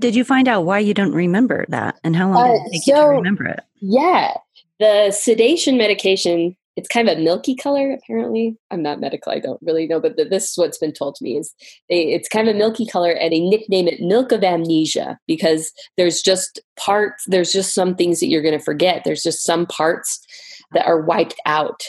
Did 0.00 0.16
you 0.16 0.24
find 0.24 0.48
out 0.48 0.64
why 0.64 0.80
you 0.80 0.94
don't 0.94 1.12
remember 1.14 1.64
that 1.68 1.96
and 2.02 2.16
how 2.16 2.32
long 2.32 2.44
did 2.48 2.50
Uh, 2.50 2.54
it 2.64 2.72
take 2.72 2.86
you 2.88 2.94
to 2.94 3.00
so- 3.00 3.06
remember 3.06 3.44
it? 3.46 3.60
Yeah. 3.80 4.34
The 4.80 5.12
sedation 5.12 5.76
medication, 5.76 6.56
it's 6.76 6.88
kind 6.88 7.08
of 7.08 7.18
a 7.18 7.20
milky 7.20 7.54
color, 7.54 7.92
apparently. 7.92 8.56
I'm 8.70 8.82
not 8.82 9.00
medical, 9.00 9.32
I 9.32 9.38
don't 9.38 9.60
really 9.62 9.86
know, 9.86 10.00
but 10.00 10.16
th- 10.16 10.30
this 10.30 10.50
is 10.50 10.58
what's 10.58 10.78
been 10.78 10.92
told 10.92 11.14
to 11.16 11.24
me 11.24 11.36
is 11.36 11.54
they, 11.90 12.12
it's 12.12 12.28
kind 12.28 12.48
of 12.48 12.54
a 12.54 12.58
milky 12.58 12.86
color 12.86 13.12
and 13.12 13.32
they 13.32 13.40
nickname 13.40 13.88
it 13.88 14.00
milk 14.00 14.32
of 14.32 14.42
amnesia 14.42 15.18
because 15.26 15.70
there's 15.96 16.22
just 16.22 16.60
parts, 16.76 17.24
there's 17.26 17.52
just 17.52 17.74
some 17.74 17.94
things 17.94 18.20
that 18.20 18.28
you're 18.28 18.42
going 18.42 18.58
to 18.58 18.64
forget. 18.64 19.02
There's 19.04 19.22
just 19.22 19.44
some 19.44 19.66
parts 19.66 20.24
that 20.72 20.86
are 20.86 21.02
wiped 21.02 21.40
out 21.44 21.82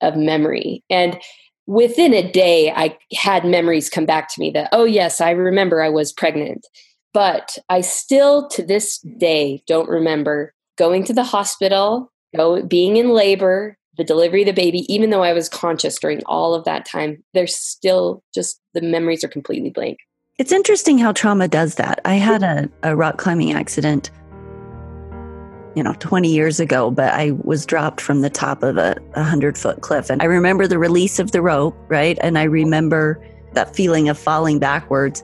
of 0.00 0.16
memory. 0.16 0.82
And 0.88 1.20
within 1.66 2.14
a 2.14 2.30
day, 2.30 2.70
I 2.70 2.96
had 3.12 3.44
memories 3.44 3.90
come 3.90 4.06
back 4.06 4.32
to 4.32 4.40
me 4.40 4.50
that, 4.52 4.70
oh, 4.72 4.84
yes, 4.84 5.20
I 5.20 5.32
remember 5.32 5.82
I 5.82 5.90
was 5.90 6.12
pregnant. 6.12 6.66
But 7.12 7.58
I 7.68 7.80
still, 7.80 8.48
to 8.48 8.62
this 8.62 8.98
day, 8.98 9.62
don't 9.66 9.88
remember 9.88 10.54
going 10.78 11.04
to 11.04 11.12
the 11.12 11.24
hospital, 11.24 12.10
go, 12.34 12.62
being 12.62 12.96
in 12.96 13.10
labor, 13.10 13.76
the 14.00 14.04
delivery 14.04 14.40
of 14.42 14.46
the 14.46 14.52
baby, 14.52 14.90
even 14.92 15.10
though 15.10 15.22
I 15.22 15.34
was 15.34 15.48
conscious 15.48 15.98
during 15.98 16.22
all 16.24 16.54
of 16.54 16.64
that 16.64 16.86
time, 16.86 17.22
there's 17.34 17.54
still 17.54 18.24
just 18.34 18.58
the 18.72 18.80
memories 18.80 19.22
are 19.22 19.28
completely 19.28 19.68
blank. 19.68 19.98
It's 20.38 20.52
interesting 20.52 20.96
how 20.96 21.12
trauma 21.12 21.48
does 21.48 21.74
that. 21.74 22.00
I 22.06 22.14
had 22.14 22.42
a, 22.42 22.70
a 22.82 22.96
rock 22.96 23.18
climbing 23.18 23.52
accident, 23.52 24.10
you 25.76 25.82
know, 25.82 25.92
20 25.98 26.32
years 26.32 26.60
ago, 26.60 26.90
but 26.90 27.12
I 27.12 27.32
was 27.42 27.66
dropped 27.66 28.00
from 28.00 28.22
the 28.22 28.30
top 28.30 28.62
of 28.62 28.78
a 28.78 28.96
100 29.12 29.58
foot 29.58 29.82
cliff. 29.82 30.08
And 30.08 30.22
I 30.22 30.24
remember 30.24 30.66
the 30.66 30.78
release 30.78 31.18
of 31.18 31.32
the 31.32 31.42
rope, 31.42 31.76
right? 31.88 32.18
And 32.22 32.38
I 32.38 32.44
remember 32.44 33.22
that 33.52 33.76
feeling 33.76 34.08
of 34.08 34.18
falling 34.18 34.58
backwards. 34.58 35.22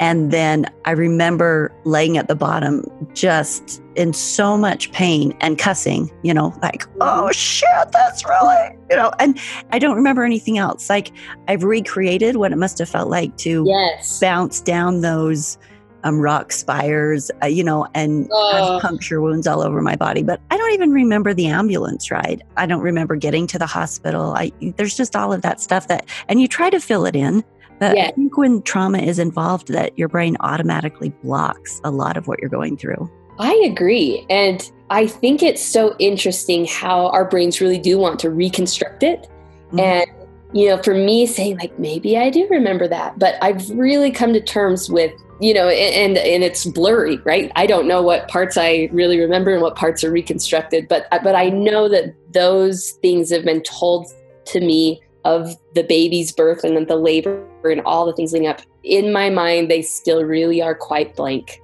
And 0.00 0.30
then 0.30 0.66
I 0.84 0.92
remember 0.92 1.72
laying 1.84 2.16
at 2.18 2.28
the 2.28 2.36
bottom 2.36 2.84
just 3.14 3.82
in 3.96 4.12
so 4.12 4.56
much 4.56 4.92
pain 4.92 5.36
and 5.40 5.58
cussing, 5.58 6.08
you 6.22 6.32
know, 6.32 6.54
like, 6.62 6.84
oh 7.00 7.30
shit, 7.32 7.68
that's 7.92 8.24
really, 8.24 8.76
you 8.90 8.96
know, 8.96 9.10
and 9.18 9.38
I 9.72 9.78
don't 9.80 9.96
remember 9.96 10.22
anything 10.24 10.56
else. 10.56 10.88
Like 10.88 11.10
I've 11.48 11.64
recreated 11.64 12.36
what 12.36 12.52
it 12.52 12.56
must 12.58 12.78
have 12.78 12.88
felt 12.88 13.10
like 13.10 13.36
to 13.38 13.64
Yes. 13.66 14.20
bounce 14.20 14.60
down 14.60 15.00
those 15.00 15.58
um, 16.04 16.20
rock 16.20 16.52
spires, 16.52 17.28
uh, 17.42 17.46
you 17.48 17.64
know, 17.64 17.88
and 17.92 18.28
Oh. 18.30 18.50
have 18.52 18.80
puncture 18.82 19.20
wounds 19.20 19.48
all 19.48 19.62
over 19.62 19.82
my 19.82 19.96
body. 19.96 20.22
But 20.22 20.40
I 20.52 20.56
don't 20.56 20.72
even 20.72 20.92
remember 20.92 21.34
the 21.34 21.48
ambulance 21.48 22.08
ride. 22.12 22.44
I 22.56 22.66
don't 22.66 22.82
remember 22.82 23.16
getting 23.16 23.48
to 23.48 23.58
the 23.58 23.66
hospital. 23.66 24.32
I 24.36 24.52
there's 24.76 24.96
just 24.96 25.16
all 25.16 25.32
of 25.32 25.42
that 25.42 25.60
stuff 25.60 25.88
that, 25.88 26.06
and 26.28 26.40
you 26.40 26.46
try 26.46 26.70
to 26.70 26.78
fill 26.78 27.04
it 27.04 27.16
in. 27.16 27.42
But 27.78 27.96
Yeah. 27.96 28.06
I 28.06 28.10
think 28.12 28.36
when 28.36 28.62
trauma 28.62 28.98
is 28.98 29.18
involved, 29.18 29.68
that 29.68 29.96
your 29.98 30.08
brain 30.08 30.36
automatically 30.40 31.10
blocks 31.22 31.80
a 31.84 31.90
lot 31.90 32.16
of 32.16 32.26
what 32.26 32.40
you're 32.40 32.50
going 32.50 32.76
through. 32.76 33.10
I 33.38 33.54
agree. 33.64 34.26
And 34.28 34.68
I 34.90 35.06
think 35.06 35.42
it's 35.42 35.62
so 35.62 35.94
interesting 35.98 36.66
how 36.66 37.06
our 37.08 37.24
brains 37.24 37.60
really 37.60 37.78
do 37.78 37.98
want 37.98 38.18
to 38.20 38.30
reconstruct 38.30 39.02
it. 39.02 39.28
Mhm. 39.72 39.80
And, 39.80 40.06
you 40.52 40.68
know, 40.68 40.82
for 40.82 40.94
me 40.94 41.26
saying 41.26 41.58
like, 41.58 41.78
maybe 41.78 42.16
I 42.16 42.30
do 42.30 42.46
remember 42.50 42.88
that, 42.88 43.18
but 43.18 43.36
I've 43.42 43.68
really 43.70 44.10
come 44.10 44.32
to 44.32 44.40
terms 44.40 44.90
with, 44.90 45.12
you 45.40 45.54
know, 45.54 45.68
and, 45.68 46.18
and 46.18 46.42
it's 46.42 46.64
blurry, 46.64 47.18
right? 47.18 47.52
I 47.54 47.66
don't 47.66 47.86
know 47.86 48.02
what 48.02 48.26
parts 48.26 48.56
I 48.56 48.88
really 48.92 49.20
remember 49.20 49.52
and 49.52 49.62
what 49.62 49.76
parts 49.76 50.02
are 50.02 50.10
reconstructed, 50.10 50.88
but, 50.88 51.06
but 51.22 51.36
I 51.36 51.50
know 51.50 51.88
that 51.88 52.14
those 52.32 52.92
things 53.02 53.30
have 53.30 53.44
been 53.44 53.62
told 53.62 54.06
to 54.46 54.60
me 54.60 55.00
of 55.24 55.54
the 55.74 55.84
baby's 55.84 56.32
birth 56.32 56.64
and 56.64 56.76
then 56.76 56.86
the 56.86 56.96
labor 56.96 57.44
and 57.70 57.80
all 57.82 58.06
the 58.06 58.12
things 58.12 58.32
leading 58.32 58.48
up, 58.48 58.60
in 58.82 59.12
my 59.12 59.30
mind, 59.30 59.70
they 59.70 59.82
still 59.82 60.24
really 60.24 60.62
are 60.62 60.74
quite 60.74 61.14
blank. 61.16 61.60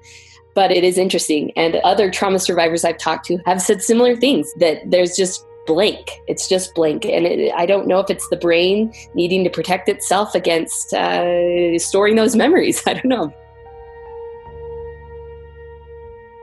But 0.54 0.70
it 0.70 0.84
is 0.84 0.98
interesting. 0.98 1.52
And 1.56 1.76
other 1.76 2.10
trauma 2.10 2.38
survivors 2.38 2.84
I've 2.84 2.98
talked 2.98 3.26
to 3.26 3.38
have 3.46 3.60
said 3.60 3.82
similar 3.82 4.16
things 4.16 4.52
that 4.60 4.78
there's 4.88 5.16
just 5.16 5.44
blank. 5.66 6.10
It's 6.28 6.48
just 6.48 6.74
blank. 6.74 7.04
And 7.04 7.26
it, 7.26 7.52
I 7.54 7.66
don't 7.66 7.86
know 7.86 7.98
if 7.98 8.10
it's 8.10 8.28
the 8.28 8.36
brain 8.36 8.92
needing 9.14 9.44
to 9.44 9.50
protect 9.50 9.88
itself 9.88 10.34
against 10.34 10.92
uh, 10.92 11.78
storing 11.78 12.16
those 12.16 12.36
memories. 12.36 12.82
I 12.86 12.94
don't 12.94 13.06
know. 13.06 13.34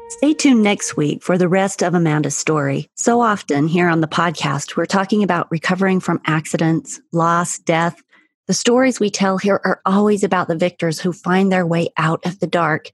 Stay 0.10 0.34
tuned 0.34 0.62
next 0.62 0.98
week 0.98 1.24
for 1.24 1.38
the 1.38 1.48
rest 1.48 1.82
of 1.82 1.96
Amanda's 1.96 2.38
story. 2.38 2.90
So 2.96 3.22
often 3.22 3.68
here 3.68 3.88
on 3.88 4.02
the 4.02 4.08
podcast, 4.08 4.76
we're 4.76 4.86
talking 4.86 5.24
about 5.24 5.50
recovering 5.50 6.00
from 6.00 6.22
accidents, 6.26 7.00
loss, 7.12 7.58
death. 7.60 8.04
The 8.48 8.54
stories 8.54 9.00
we 9.00 9.10
tell 9.10 9.38
here 9.38 9.62
are 9.64 9.82
always 9.86 10.24
about 10.24 10.48
the 10.48 10.58
victors 10.58 11.00
who 11.00 11.14
find 11.14 11.52
their 11.52 11.66
way 11.66 11.90
out 11.98 12.26
of 12.26 12.40
the 12.40 12.48
dark, 12.48 12.90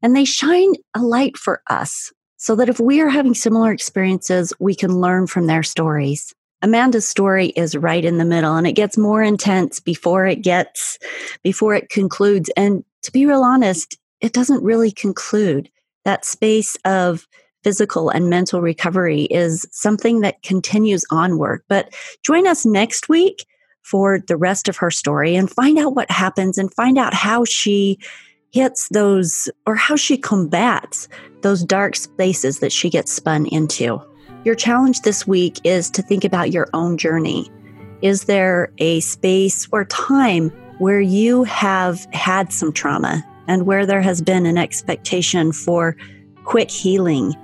and 0.00 0.16
they 0.16 0.24
shine 0.24 0.74
a 0.94 1.00
light 1.00 1.36
for 1.36 1.62
us 1.68 2.12
so 2.36 2.56
that 2.56 2.68
if 2.68 2.80
we 2.80 3.00
are 3.00 3.08
having 3.08 3.34
similar 3.34 3.72
experiences, 3.72 4.52
we 4.58 4.74
can 4.74 5.00
learn 5.00 5.28
from 5.28 5.46
their 5.46 5.62
stories. 5.62 6.34
Amanda's 6.60 7.08
story 7.08 7.48
is 7.48 7.76
right 7.76 8.04
in 8.04 8.18
the 8.18 8.24
middle 8.24 8.56
and 8.56 8.66
it 8.66 8.72
gets 8.72 8.96
more 8.96 9.22
intense 9.22 9.80
before 9.80 10.26
it 10.26 10.42
gets, 10.42 10.98
before 11.42 11.74
it 11.74 11.88
concludes. 11.88 12.50
And 12.56 12.84
to 13.02 13.12
be 13.12 13.26
real 13.26 13.42
honest, 13.42 13.96
it 14.20 14.32
doesn't 14.32 14.62
really 14.62 14.90
conclude 14.90 15.68
that 16.04 16.24
space 16.24 16.76
of 16.84 17.26
physical 17.62 18.10
and 18.10 18.28
mental 18.28 18.60
recovery 18.60 19.22
is 19.24 19.66
something 19.70 20.20
that 20.20 20.42
continues 20.42 21.04
onward. 21.10 21.62
But 21.68 21.94
join 22.24 22.46
us 22.46 22.66
next 22.66 23.08
week 23.08 23.44
for 23.82 24.20
the 24.20 24.36
rest 24.36 24.68
of 24.68 24.76
her 24.76 24.90
story 24.90 25.34
and 25.34 25.50
find 25.50 25.78
out 25.78 25.94
what 25.94 26.10
happens 26.10 26.58
and 26.58 26.72
find 26.74 26.98
out 26.98 27.14
how 27.14 27.44
she 27.44 27.98
hits 28.50 28.88
those 28.90 29.48
or 29.66 29.74
how 29.74 29.96
she 29.96 30.16
combats 30.16 31.08
those 31.42 31.64
dark 31.64 31.96
spaces 31.96 32.60
that 32.60 32.72
she 32.72 32.90
gets 32.90 33.12
spun 33.12 33.46
into. 33.46 34.00
Your 34.44 34.54
challenge 34.54 35.00
this 35.00 35.26
week 35.26 35.58
is 35.64 35.90
to 35.90 36.02
think 36.02 36.24
about 36.24 36.50
your 36.50 36.68
own 36.72 36.98
journey. 36.98 37.50
Is 38.02 38.24
there 38.24 38.72
a 38.78 39.00
space 39.00 39.68
or 39.72 39.84
time 39.84 40.50
where 40.78 41.00
you 41.00 41.44
have 41.44 42.04
had 42.12 42.52
some 42.52 42.72
trauma 42.72 43.24
and 43.46 43.66
where 43.66 43.86
there 43.86 44.02
has 44.02 44.20
been 44.20 44.46
an 44.46 44.58
expectation 44.58 45.52
for 45.52 45.96
quick 46.44 46.70
healing. 46.70 47.34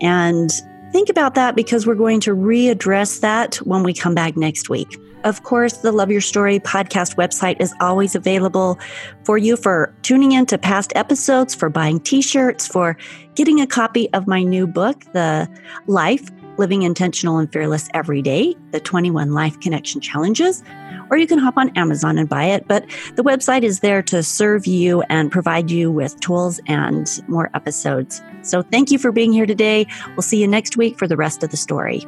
And 0.00 0.50
think 0.94 1.08
about 1.08 1.34
that 1.34 1.56
because 1.56 1.88
we're 1.88 1.96
going 1.96 2.20
to 2.20 2.36
readdress 2.36 3.18
that 3.18 3.56
when 3.56 3.82
we 3.82 3.92
come 3.92 4.14
back 4.14 4.36
next 4.36 4.68
week. 4.68 4.96
Of 5.24 5.42
course, 5.42 5.78
the 5.78 5.90
Love 5.90 6.08
Your 6.08 6.20
Story 6.20 6.60
podcast 6.60 7.16
website 7.16 7.60
is 7.60 7.74
always 7.80 8.14
available 8.14 8.78
for 9.24 9.36
you 9.36 9.56
for 9.56 9.92
tuning 10.02 10.30
in 10.30 10.46
to 10.46 10.56
past 10.56 10.92
episodes, 10.94 11.52
for 11.52 11.68
buying 11.68 11.98
t 11.98 12.22
shirts, 12.22 12.68
for 12.68 12.96
getting 13.34 13.60
a 13.60 13.66
copy 13.66 14.08
of 14.12 14.28
my 14.28 14.44
new 14.44 14.68
book, 14.68 15.02
The 15.12 15.48
Life 15.88 16.30
Living 16.58 16.82
Intentional 16.82 17.38
and 17.38 17.52
Fearless 17.52 17.88
Every 17.92 18.22
Day, 18.22 18.54
the 18.70 18.78
21 18.78 19.32
Life 19.32 19.58
Connection 19.58 20.00
Challenges 20.00 20.62
or 21.10 21.16
you 21.16 21.26
can 21.26 21.38
hop 21.38 21.56
on 21.56 21.70
Amazon 21.76 22.18
and 22.18 22.28
buy 22.28 22.44
it. 22.44 22.66
But 22.68 22.84
the 23.16 23.22
website 23.22 23.62
is 23.62 23.80
there 23.80 24.02
to 24.04 24.22
serve 24.22 24.66
you 24.66 25.02
and 25.02 25.30
provide 25.30 25.70
you 25.70 25.90
with 25.90 26.18
tools 26.20 26.60
and 26.66 27.08
more 27.28 27.50
episodes. 27.54 28.22
So 28.42 28.62
thank 28.62 28.90
you 28.90 28.98
for 28.98 29.12
being 29.12 29.32
here 29.32 29.46
today. 29.46 29.86
We'll 30.10 30.22
see 30.22 30.40
you 30.40 30.48
next 30.48 30.76
week 30.76 30.98
for 30.98 31.06
the 31.06 31.16
rest 31.16 31.42
of 31.42 31.50
the 31.50 31.56
story. 31.56 32.06